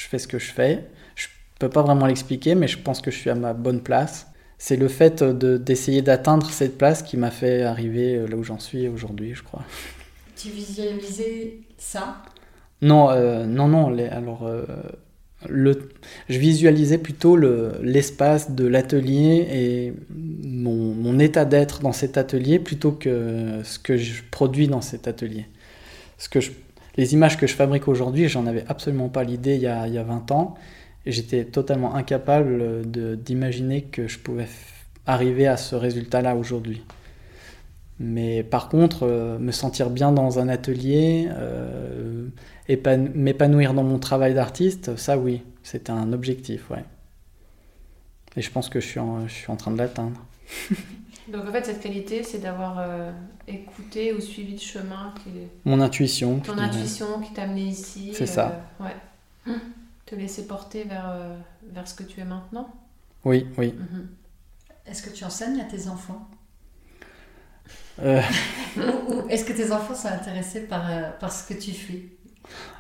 [0.08, 0.86] fais ce que je fais.
[1.16, 1.28] Je
[1.60, 4.28] peux pas vraiment l'expliquer, mais je pense que je suis à ma bonne place.
[4.58, 8.88] C'est le fait d'essayer d'atteindre cette place qui m'a fait arriver là où j'en suis
[8.88, 9.64] aujourd'hui, je crois.
[10.36, 12.24] Tu visualisais ça?
[12.82, 13.96] Non, euh, non, non.
[14.10, 14.64] alors, euh,
[15.48, 15.90] le,
[16.30, 23.62] je visualisais plutôt l'espace de l'atelier et mon, état d'être dans cet atelier plutôt que
[23.64, 25.46] ce que je produis dans cet atelier.
[26.18, 26.52] Ce que je,
[26.98, 29.94] les images que je fabrique aujourd'hui, j'en avais absolument pas l'idée il, y a, il
[29.94, 30.56] y a 20 ans.
[31.06, 34.48] J'étais totalement incapable d'imaginer que je pouvais
[35.08, 36.84] arriver à ce résultat-là aujourd'hui.
[38.00, 42.28] Mais par contre, euh, me sentir bien dans un atelier, euh,
[43.14, 46.72] m'épanouir dans mon travail d'artiste, ça oui, c'était un objectif.
[48.36, 49.00] Et je pense que je suis
[49.52, 50.20] en train de l'atteindre.
[51.32, 53.12] Donc en fait, cette qualité, c'est d'avoir euh,
[53.48, 55.14] écouté ou suivi le chemin.
[55.24, 55.30] Qui...
[55.66, 56.40] Mon intuition.
[56.40, 58.12] Ton intuition qui t'a amené ici.
[58.14, 58.64] C'est ça.
[58.82, 58.96] Euh, ouais.
[59.48, 59.60] Hum.
[60.06, 61.38] Te laisser porter vers, euh,
[61.72, 62.70] vers ce que tu es maintenant?
[63.24, 63.74] Oui, oui.
[63.74, 64.10] Mhm.
[64.86, 66.28] Est-ce que tu enseignes à tes enfants?
[68.02, 70.84] Ou, est-ce que tes enfants sont intéressés par,
[71.20, 72.04] par ce que tu fais?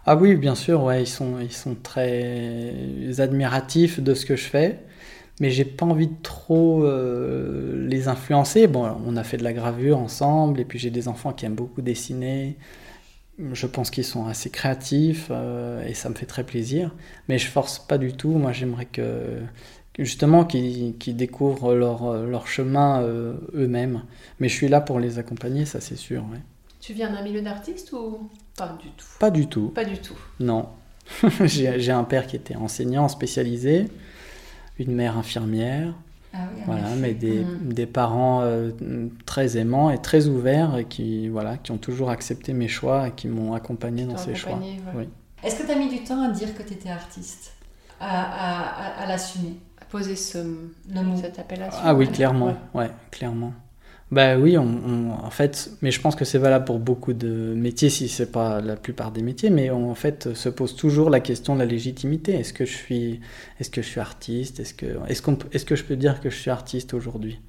[0.06, 2.74] Ah oui, bien sûr, ouais, ils sont, ils sont très
[3.20, 4.80] admiratifs de ce que je fais,
[5.40, 8.68] mais j'ai pas envie de trop euh, les influencer.
[8.68, 11.56] Bon, on a fait de la gravure ensemble, et puis j'ai des enfants qui aiment
[11.56, 12.58] beaucoup dessiner.
[13.54, 16.94] Je pense qu'ils sont assez créatifs euh, et ça me fait très plaisir,
[17.28, 18.32] mais je force pas du tout.
[18.32, 19.40] Moi, j'aimerais que
[19.98, 24.04] justement qu'ils découvrent leur, leur chemin euh, eux-mêmes.
[24.40, 26.24] Mais je suis là pour les accompagner, ça c'est sûr.
[26.32, 26.40] Ouais.
[26.80, 29.06] Tu viens d'un milieu d'artiste ou pas du tout?
[29.20, 29.70] Pas du tout.
[29.70, 30.18] Pas du tout.
[30.40, 30.70] Non.
[31.46, 33.88] j'ai un père qui était enseignant spécialisé,
[34.82, 35.94] une mère infirmière.
[36.34, 37.74] Ah voilà, mais des, mm.
[37.74, 38.72] des parents euh,
[39.26, 43.12] très aimants et très ouverts et qui, voilà, qui ont toujours accepté mes choix et
[43.12, 44.58] qui m'ont accompagné dans ces choix.
[44.96, 45.10] Oui.
[45.44, 47.54] Est-ce que tu as mis du temps à dire que tu étais artiste?
[48.00, 49.58] À, à, à, l'assumer?
[49.82, 50.38] À poser ce,
[51.22, 52.56] cette appellation Ah oui, clairement.
[52.74, 53.54] ouais clairement.
[54.12, 58.10] Bah oui, en fait, mais je pense que c'est valable pour beaucoup de métiers, si
[58.10, 61.60] c'est pas la plupart des métiers, mais en fait se pose toujours la question de
[61.60, 62.34] la légitimité.
[62.34, 63.22] Est-ce que je suis,
[63.62, 64.60] est-ce que je suis artiste?
[64.60, 67.40] Est-ce que, est-ce est-ce que je peux dire que je suis artiste aujourd'hui?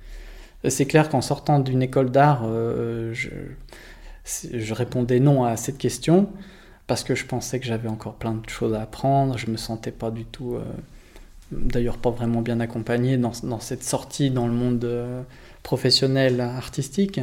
[0.68, 6.30] C'est clair qu'en sortant d'une école d'art, euh, je, répondais non à cette question
[6.86, 9.36] parce que je pensais que j'avais encore plein de choses à apprendre.
[9.36, 10.62] Je me sentais pas du tout, euh,
[11.50, 14.84] d'ailleurs pas vraiment bien accompagné dans, dans, cette sortie dans le monde.
[14.84, 15.22] Euh,
[15.62, 17.20] professionnel artistique.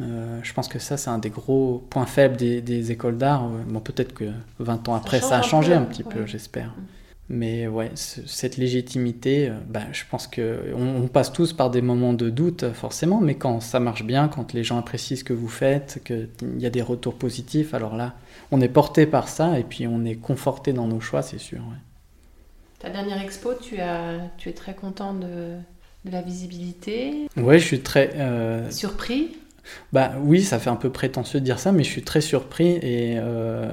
[0.00, 3.48] Euh, je pense que ça, c'est un des gros points faibles des, écoles d'art.
[3.68, 6.68] Bon, peut-être que 20 ans après, ça, a changé un, petit peu, j'espère.
[6.68, 6.86] Mm.
[7.32, 10.42] Mais ouais, cette légitimité, euh, bah, je pense qu'on
[10.74, 14.52] on passe tous par des moments de doute, forcément, mais quand ça marche bien, quand
[14.52, 18.14] les gens apprécient ce que vous faites, qu'il y a des retours positifs, alors là,
[18.50, 21.60] on est porté par ça et puis on est conforté dans nos choix, c'est sûr.
[22.80, 25.54] Ta dernière expo, tu, as, tu es très content de,
[26.04, 27.28] de la visibilité.
[27.36, 28.10] Ouais, je suis très...
[28.14, 29.36] Euh, surpris
[29.92, 32.70] bah oui, ça fait un peu prétentieux de dire ça, mais je suis très surpris
[32.82, 33.70] et, euh,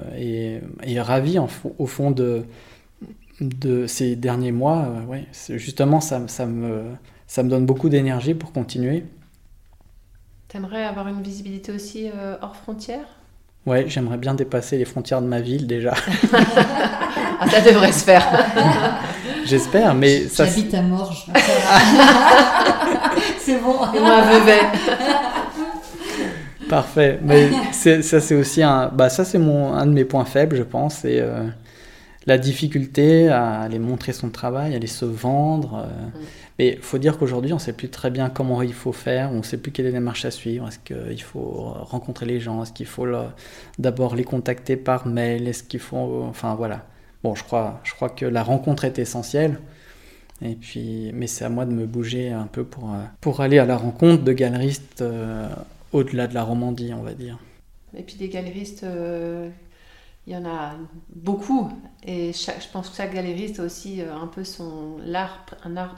[0.83, 2.43] et, ravi au fond de,
[3.41, 4.85] de ces derniers mois.
[4.85, 5.25] Euh, ouais,
[5.57, 6.83] justement, ça, ça, me,
[7.25, 9.05] ça me donne beaucoup d'énergie pour continuer.
[10.49, 12.09] T'aimerais avoir une visibilité aussi
[12.41, 13.17] hors frontières?
[13.65, 15.93] Ouais, j'aimerais bien dépasser les frontières de ma ville déjà.
[17.39, 18.25] ah, ça devrait se faire.
[19.47, 20.45] J'espère, mais ça.
[20.45, 21.27] J'habite à Morges.
[23.39, 23.75] c'est bon.
[23.95, 24.59] Et moi, Vevey.
[26.69, 27.19] Parfait.
[27.23, 28.89] Mais ça, c'est aussi un.
[28.89, 30.95] Bah, ça, c'est mon un de mes points faibles, je pense.
[30.95, 31.47] C'est euh,
[32.25, 35.85] la difficulté à aller montrer son travail, à aller se vendre.
[35.85, 36.07] Euh.
[36.07, 36.25] Mm.
[36.59, 39.31] Mais il faut dire qu'aujourd'hui, on ne sait plus très bien comment il faut faire,
[39.31, 40.67] on ne sait plus quelle est la marche à suivre.
[40.67, 43.05] Est-ce qu'il faut rencontrer les gens Est-ce qu'il faut
[43.77, 46.25] d'abord les contacter par mail Est-ce qu'il faut.
[46.27, 46.83] Enfin, voilà.
[47.23, 49.59] Bon, je crois, je crois que la rencontre est essentielle.
[50.41, 53.57] Et puis, mais c'est à moi de me bouger un peu pour, euh, pour aller
[53.57, 55.49] à la rencontre de galeristes euh,
[55.93, 57.39] au-delà de la Romandie, on va dire.
[57.95, 59.49] Et puis des galeristes, euh,
[60.27, 60.75] il y en a
[61.15, 61.71] beaucoup.
[62.05, 65.95] Et chaque, je pense que chaque galeriste a aussi un peu son art, un art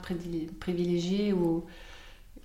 [0.60, 1.66] privilégié ou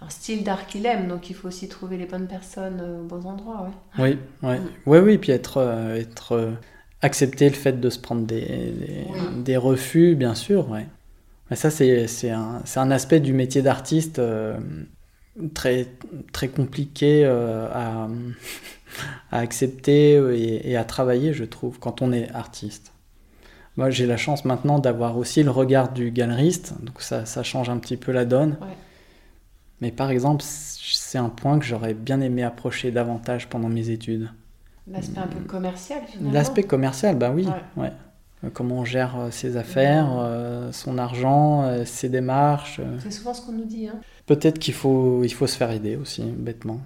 [0.02, 1.08] un style d'art qu'il aime.
[1.08, 3.70] Donc il faut aussi trouver les bonnes personnes aux bons endroits.
[3.98, 4.18] Ouais.
[4.44, 4.56] Oui, oui,
[4.86, 5.62] oui, oui, puis être,
[5.96, 6.58] être
[7.06, 8.74] accepter le fait de se prendre des,
[9.38, 10.70] des, refus, bien sûr.
[10.70, 10.88] Ouais.
[11.50, 14.58] Mais ça, c'est un, un, aspect du métier d'artiste euh,
[15.54, 15.88] très,
[16.34, 18.08] très compliqué euh, à,
[19.32, 20.16] à, accepter
[20.68, 22.92] et, à travailler, je trouve, quand on est artiste.
[23.78, 27.70] Moi, j'ai la chance maintenant d'avoir aussi le regard du galeriste, donc ça, ça, change
[27.70, 28.58] un petit peu la donne.
[29.82, 34.30] Mais par exemple, c'est un point que j'aurais bien aimé approcher davantage pendant mes études.
[34.88, 37.48] L'aspect un peu commercial finalement L'aspect commercial, ben oui.
[37.76, 37.92] Ouais.
[38.44, 42.82] Euh, comment on gère euh, ses affaires, euh, son argent, ses démarches.
[43.02, 43.88] C'est souvent ce qu'on nous dit.
[43.88, 44.00] Hein.
[44.26, 46.80] Peut-être qu'il faut, il faut se faire aider aussi, bêtement.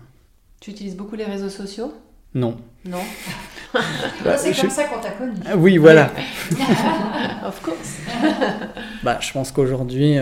[0.59, 1.93] Tu utilises beaucoup les réseaux sociaux?
[2.33, 2.57] Non.
[2.85, 2.99] Non.
[4.25, 5.33] Bah, c'est comme ça qu'on t'a connu.
[5.45, 6.11] Ah oui, voilà.
[7.45, 7.99] of course.
[9.03, 10.17] bah, je pense qu'aujourd'hui,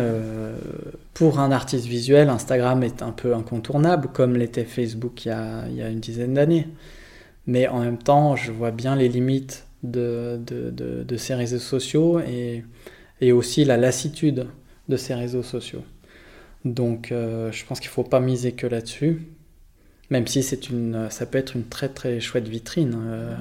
[1.14, 5.68] pour un artiste visuel, Instagram est un peu incontournable, comme l'était Facebook il y a,
[5.70, 6.68] il y a une dizaine d'années.
[7.48, 10.70] Mais en même temps, je vois bien les limites de, de,
[11.04, 12.64] de, ces réseaux sociaux et,
[13.22, 14.48] et, aussi la lassitude
[14.90, 15.84] de ces réseaux sociaux.
[16.66, 19.28] Donc euh, je pense qu'il ne faut pas miser que là-dessus,
[20.10, 22.98] même si c'est une, ça peut être une très très chouette vitrine.
[22.98, 23.36] Euh.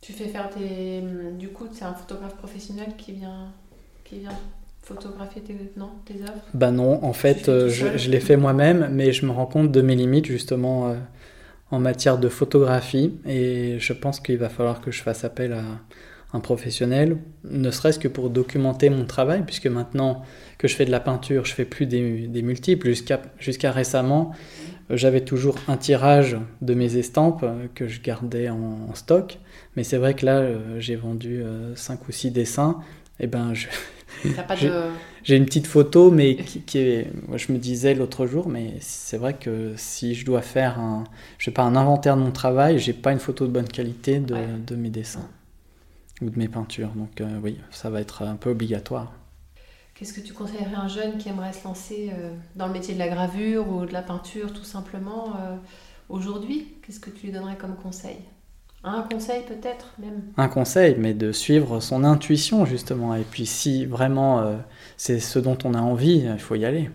[0.00, 1.02] Tu fais faire tes...
[1.38, 3.52] Du coup, c'est un photographe professionnel qui vient,
[4.04, 4.30] qui vient
[4.82, 6.42] photographier tes, non, tes œuvres?
[6.54, 9.70] Bah non, en fait, euh, je, je l'ai fait moi-même, mais je me rends compte
[9.70, 10.96] de mes limites justement
[11.72, 15.64] en matière de photographie et je pense qu'il va falloir que je fasse appel à
[16.34, 20.22] un professionnel, ne serait-ce que pour documenter mon travail, puisque maintenant
[20.58, 22.90] que je fais de la peinture, je fais plus des, des multiples.
[23.38, 24.32] Jusqu'à récemment,
[24.88, 27.44] j'avais toujours un tirage de mes estampes
[27.74, 29.38] que je gardais en, stock,
[29.76, 31.42] mais c'est vrai que là, euh, j'ai vendu
[31.74, 32.78] 5 euh, ou 6 dessins,
[33.20, 33.68] et ben je,
[35.22, 37.06] j'ai une petite photo, mais qui, est.
[37.36, 41.04] je me disais l'autre jour, mais c'est vrai que si je dois faire un,
[41.38, 44.18] je sais pas, un inventaire de mon travail, j'ai pas une photo de bonne qualité
[44.18, 45.28] de, de mes dessins
[46.20, 46.90] ou de mes peintures.
[46.90, 49.12] Donc euh, oui, ça va être un peu obligatoire.
[49.94, 52.94] Qu'est-ce que tu conseillerais à un jeune qui aimerait se lancer euh, dans le métier
[52.94, 55.56] de la gravure ou de la peinture, tout simplement, euh,
[56.08, 56.74] aujourd'hui?
[56.82, 58.16] Qu'est-ce que tu lui donnerais comme conseil?
[58.84, 60.22] Un conseil peut-être même?
[60.36, 63.14] Un conseil, mais de suivre son intuition justement.
[63.14, 64.60] Et puis si vraiment
[65.02, 66.90] c'est ce dont on a envie, il faut y aller.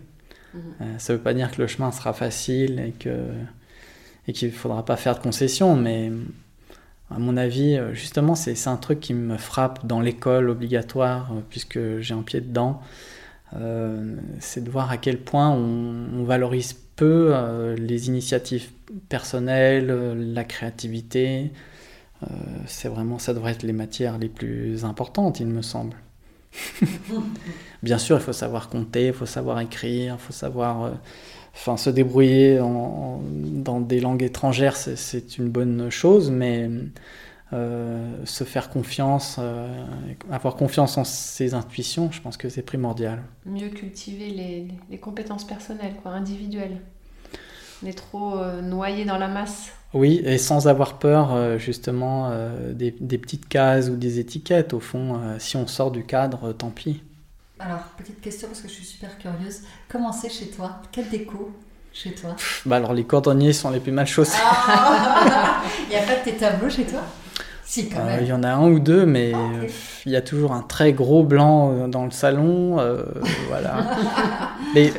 [0.53, 0.61] Mhm.
[0.81, 3.27] Euh, ça ne veut pas dire que le chemin sera facile et que
[4.29, 6.11] et qu'il ne faudra pas faire de concessions, mais
[7.09, 11.79] à mon avis, euh, justement, c'est un truc qui me frappe dans l'école obligatoire, puisque
[11.99, 12.81] j'ai un pied dedans.
[14.39, 17.33] c'est de voir à quel point on, on valorise peu
[17.77, 18.69] les initiatives
[19.09, 19.87] personnelles,
[20.33, 21.51] la créativité,
[22.23, 22.25] euh,
[22.65, 25.95] c'est vraiment, ça devrait être les matières les plus importantes, il me semble.
[27.83, 30.91] Bien sûr, il faut savoir compter, il faut savoir écrire, il faut savoir euh,
[31.53, 36.69] enfin, se débrouiller dans des langues étrangères, c'est une bonne chose, mais
[37.53, 39.39] euh, se faire confiance,
[40.31, 43.23] avoir confiance en ses intuitions, je pense que c'est primordial.
[43.45, 46.81] Mieux cultiver les, les, compétences personnelles, quoi, individuelles.
[47.83, 49.71] On est trop noyé dans la masse.
[49.97, 54.73] Oui, et sans avoir peur euh, justement euh, des, petites cases ou des étiquettes.
[54.73, 57.01] Au fond, euh, si on sort du cadre, tant pis.
[57.57, 59.61] Alors, petite question parce que je suis super curieuse.
[59.89, 60.81] Comment c'est chez toi?
[60.91, 61.51] Quelle déco
[61.91, 62.35] chez toi?
[62.67, 64.37] Bah Alors, les cordonniers sont les plus mal chaussés.
[64.39, 67.01] Ah il n'y a pas de tes tableaux chez toi?
[67.65, 68.19] Si, quand même.
[68.21, 69.65] Il y en a un ou deux, mais ah,
[70.05, 72.77] il y a toujours un très gros blanc dans le salon.
[73.49, 73.97] voilà.
[74.75, 74.93] mais,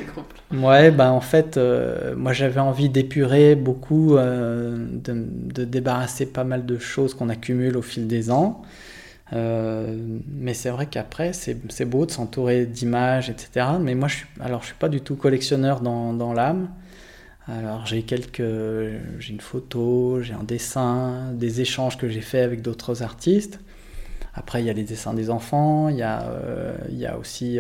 [0.53, 6.65] Ouais, bah en fait, euh, moi j'avais envie d'épurer beaucoup, euh, de, débarrasser pas mal
[6.65, 8.63] de choses qu'on accumule au fil des ans.
[9.35, 9.97] Euh,
[10.29, 13.67] mais c'est vrai qu'après, c'est beau de s'entourer d'images, etc.
[13.81, 16.71] Mais moi, je suis, alors, je suis pas du tout collectionneur dans, dans l'âme.
[17.49, 18.43] Alors, j'ai quelques,
[19.19, 23.61] j'ai une photo, j'ai un dessin, des échanges que j'ai fait avec d'autres artistes.
[24.39, 26.25] Après, il y a les dessins des enfants, il y a,
[26.89, 27.59] il y a aussi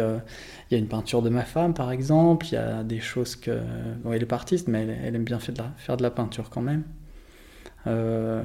[0.70, 2.47] il y a une peinture de ma femme, par exemple.
[2.47, 3.61] Il y a des choses que.
[4.03, 6.51] Bon, elle est artiste, mais elle, aime bien faire de, la, faire de la peinture
[6.51, 6.85] quand même.
[7.87, 8.43] Euh,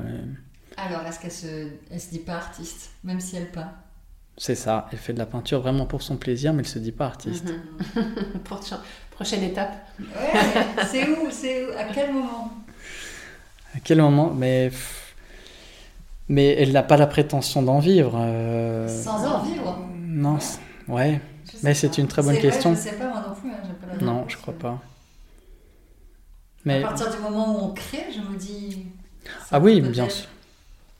[0.77, 3.71] Alors, est-ce qu'elle se, elle se dit pas artiste, même si elle peint?
[4.37, 4.87] C'est ça.
[4.91, 7.45] Elle fait de la peinture vraiment pour son plaisir, mais elle se dit pas artiste.
[7.95, 8.39] Mhm.
[9.11, 9.85] Prochaine étape.
[9.99, 12.51] Ouais, c'est où C'est où À quel moment?
[13.75, 14.33] À quel moment?
[14.33, 14.71] Mais.
[16.29, 18.13] Mais elle n'a pas la prétention d'en vivre.
[18.17, 20.37] Euh, Sans en vivre Non,
[20.87, 21.19] ouais.
[21.63, 22.73] Mais c'est une très bonne question.
[22.73, 23.49] je sais pas moi non plus.
[23.51, 24.79] Hein, pas la non, je crois pas.
[26.65, 26.83] Mais...
[26.83, 28.85] À partir du moment où on crée, je me dis.
[29.51, 30.27] Ah oui, bien sûr.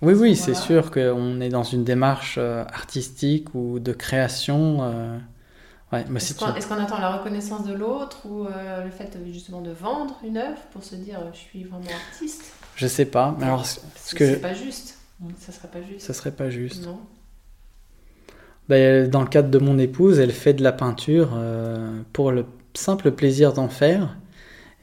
[0.02, 4.80] Oui, oui, c'est sûr qu'on est dans une démarche euh, artistique ou de création.
[4.82, 5.18] Euh,
[5.94, 10.20] ouais, Est-ce qu'on attend la reconnaissance de l'autre ou euh, le fait justement de vendre
[10.26, 12.52] une œuvre pour se dire je suis vraiment artiste?
[12.76, 13.34] Je sais pas.
[13.40, 14.26] Mais alors, ce que...
[14.26, 14.98] C'est pas juste.
[15.38, 16.06] Ça serait pas juste.
[16.06, 16.86] Ça serait pas juste.
[16.86, 17.00] Non.
[18.70, 22.46] Ben, dans le cadre de mon épouse, elle fait de la peinture euh, pour le
[22.74, 24.16] simple plaisir d'en faire.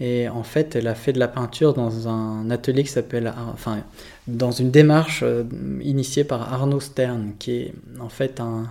[0.01, 3.85] Et en fait, elle a fait de la peinture dans un atelier qui s'appelle, enfin,
[4.27, 5.45] dans une démarche euh,
[5.83, 8.69] initiée par Arnaud Stern, qui est en fait un,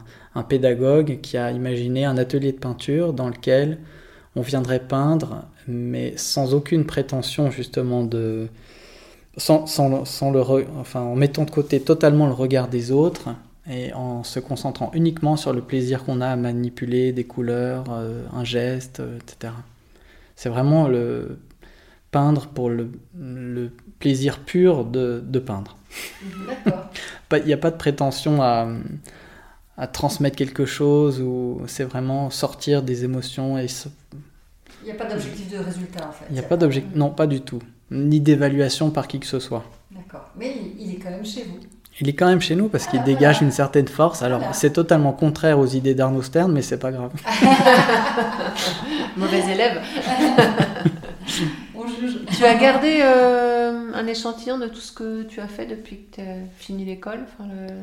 [0.48, 3.78] pédagogue qui a imaginé un atelier de peinture dans lequel
[4.38, 8.48] on viendrait peindre, mais sans aucune prétention justement de...
[9.40, 10.42] Sans, sans, sans le
[10.80, 13.30] enfin, en mettant de côté totalement le regard des autres
[13.70, 18.24] et en se concentrant uniquement sur le plaisir qu'on a à manipuler des couleurs, euh,
[18.34, 19.54] un geste, euh, etc.
[20.36, 21.40] C'est vraiment le
[22.12, 25.78] peindre pour le, le plaisir pur de, de peindre.
[27.34, 28.68] Il n'y a pas de prétention à,
[29.78, 33.90] à transmettre quelque chose ou c'est vraiment sortir des émotions et se-
[34.82, 36.26] Il n'y a pas d'objectif de résultat en fait.
[36.30, 37.62] il n'y a pas d'objectif non pas du tout
[37.92, 40.30] ni d'évaluation par qui que ce soit D'accord.
[40.38, 41.58] Mais il, est quand même chez vous.
[42.00, 43.46] il est quand même chez nous parce qu'il Ah, dégage voilà.
[43.48, 44.54] une certaine force alors Voilà.
[44.54, 47.12] c'est totalement contraire aux idées d'Arnaud Stern mais c'est pas grave
[49.18, 49.82] Mauvais élève.
[51.76, 52.20] On juge.
[52.38, 56.16] Tu as gardé euh, un échantillon de tout ce que tu as fait depuis que
[56.16, 57.74] tu as fini l'école, enfin le-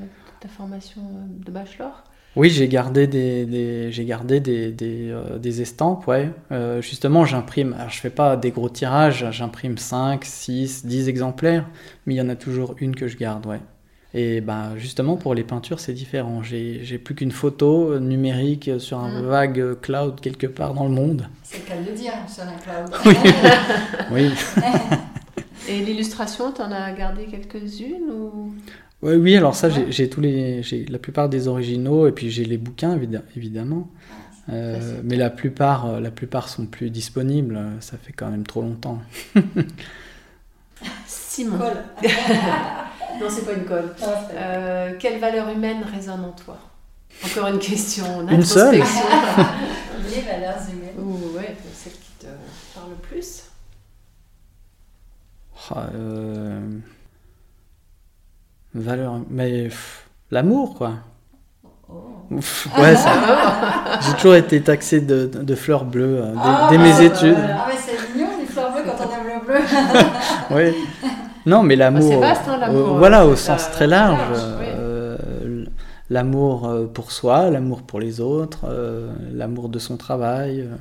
[0.41, 2.05] ta formation euh, de bachelor?
[2.37, 7.25] Oui j'ai gardé des, des- j'ai gardé des, des, euh, des estampes ouais Euh, justement
[7.25, 11.67] j'imprime alors je fais pas des gros tirages j'imprime 5 6 10 exemplaires
[12.07, 13.61] mais il y en a toujours une que je garde ouais
[14.15, 16.43] Et ben justement pour les peintures c'est différent.
[16.43, 19.27] J'ai j'ai plus qu'une photo numérique sur un Mm.
[19.27, 21.29] vague cloud quelque part dans le monde.
[21.43, 22.91] C'est le cas de le dire sur un cloud.
[24.15, 24.27] Oui.
[25.69, 28.55] Et l'illustration, tu en as gardé quelques-unes ou...
[29.03, 29.87] Ouais, oui, alors ça Ouais.
[29.91, 33.89] j'ai- tous les j'ai la plupart des originaux et puis j'ai les bouquins évid- évidemment.
[34.49, 35.01] Euh, Facile.
[35.05, 38.63] mais la plupart euh, la plupart sont plus disponibles, euh, ça fait quand même trop
[38.63, 39.01] longtemps.
[41.07, 41.59] Simon.
[41.59, 41.85] Colle.
[43.21, 43.95] Non, c'est pas une colle.
[44.03, 46.59] Ah, Euh, quelle valeur humaine résonne en toi?
[47.25, 48.77] Encore une question Une seule.
[50.15, 50.99] Les valeurs humaines.
[50.99, 52.27] Ou ouais, celle qui te
[52.75, 53.45] parle le plus.
[55.71, 56.61] Ah, euh,
[58.77, 59.69] Valeur mais
[60.31, 60.93] l'amour quoi.
[61.89, 61.95] Oh.
[62.79, 63.11] Ouais, ça-
[64.01, 67.37] j'ai toujours été taxé de, de fleurs bleues euh, dès, Ah, dès bah, mes études.
[67.39, 69.59] Ah, mais c'est mignon, les fleurs bleues quand on aime le bleu.
[70.55, 70.75] Ouais.
[71.47, 72.21] Non, mais l'amour.
[72.21, 74.19] Bah, c'est vaste, hein, l'amour, euh, voilà, au sens très très large.
[74.19, 75.65] large, euh,
[76.11, 80.75] l'amour euh, pour soi, l'amour pour les autres, euh, l'amour de son travail, euh,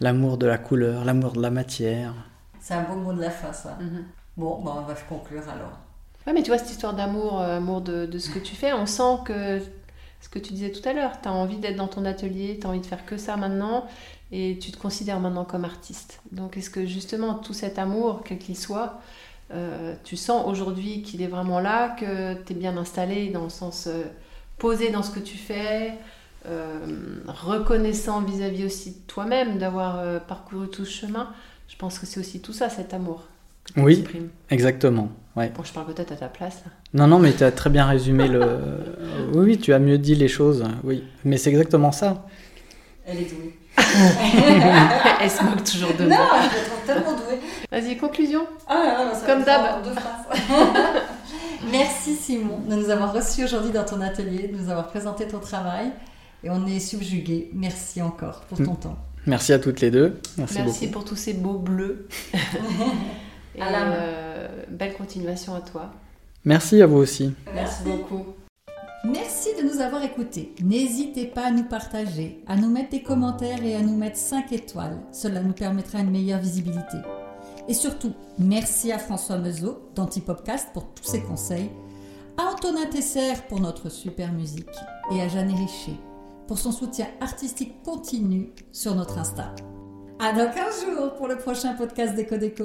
[0.00, 2.14] l'amour de la couleur, l'amour de la matière.
[2.60, 3.76] C'est un beau mot de la fin, ça.
[3.80, 4.04] Mhm.
[4.36, 5.78] Bon, bah, on va conclure alors.
[6.26, 8.86] Ouais, mais tu vois, cette histoire d'amour, euh, amour de, ce que tu fais, on
[8.86, 9.60] sent que
[10.20, 12.66] ce que tu disais tout à l'heure, tu as envie d'être dans ton atelier, tu
[12.66, 13.86] as envie de faire que ça maintenant,
[14.30, 16.20] et tu te considères maintenant comme artiste.
[16.30, 19.00] Donc, est-ce que justement, tout cet amour, quel qu'il soit,
[19.52, 23.50] euh, tu sens aujourd'hui qu'il est vraiment là, que tu es bien installé dans le
[23.50, 24.04] sens euh,
[24.58, 25.94] posé dans ce que tu fais,
[27.26, 31.32] reconnaissant vis-à-vis aussi de toi-même d'avoir parcouru tout ce chemin?
[31.68, 33.29] Je pense que c'est aussi tout ça, cet amour.
[33.76, 34.00] Oui.
[34.00, 34.28] exprimes.
[34.50, 35.10] Exactement.
[35.36, 35.52] Ouais.
[35.56, 36.72] Bon, je parle peut-être à ta place là.
[36.92, 38.40] Non, non, mais tu as très bien résumé le.
[39.32, 40.64] Oui, oui, tu as mieux dit les choses.
[40.82, 42.26] Oui, mais c'est exactement ça.
[43.06, 43.56] Elle est douée.
[45.20, 46.26] Elle se moque toujours de Non, moi.
[46.48, 47.38] trouve tellement douée.
[47.70, 48.42] Vas-y, conclusion.
[48.68, 49.78] Ah, non, ça Comme d'hab.
[49.80, 50.40] en deux phrases.
[51.70, 55.38] Merci Simon de nous avoir reçus aujourd'hui dans ton atelier, de nous avoir présenté ton
[55.38, 55.92] travail.
[56.42, 57.50] Et on est subjugués.
[57.54, 58.96] Merci encore pour ton temps.
[59.26, 60.18] Merci à toutes les deux.
[60.38, 60.92] Merci, Merci beaucoup.
[60.92, 62.08] pour tous ces beaux bleus.
[63.54, 63.92] Et main.
[63.92, 65.90] euh, belle continuation à toi.
[66.44, 67.34] Merci à vous aussi.
[67.54, 68.24] Merci beaucoup.
[69.04, 70.54] Merci de nous avoir écoutés.
[70.62, 74.52] N'hésitez pas à nous partager, à nous mettre des commentaires et à nous mettre 5
[74.52, 74.98] étoiles.
[75.10, 76.98] Cela nous permettra une meilleure visibilité.
[77.66, 81.70] Et surtout, merci à François Mezot d'Antipopcast pour tous ses conseils,
[82.36, 84.66] à Antonin Tesser pour notre super musique
[85.12, 85.98] et à Jeanne Richer
[86.46, 89.54] pour son soutien artistique continu sur notre Insta.
[90.18, 92.64] À dans 15 jours pour le prochain podcast d'Eco Déco.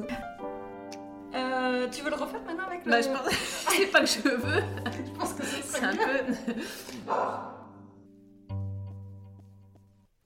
[1.36, 2.92] Euh, tu veux le refaire maintenant avec le...
[2.92, 3.34] Bah, je pense...
[3.70, 4.64] c'est pas que je veux.
[4.86, 6.54] je pense que ce C'est un peu.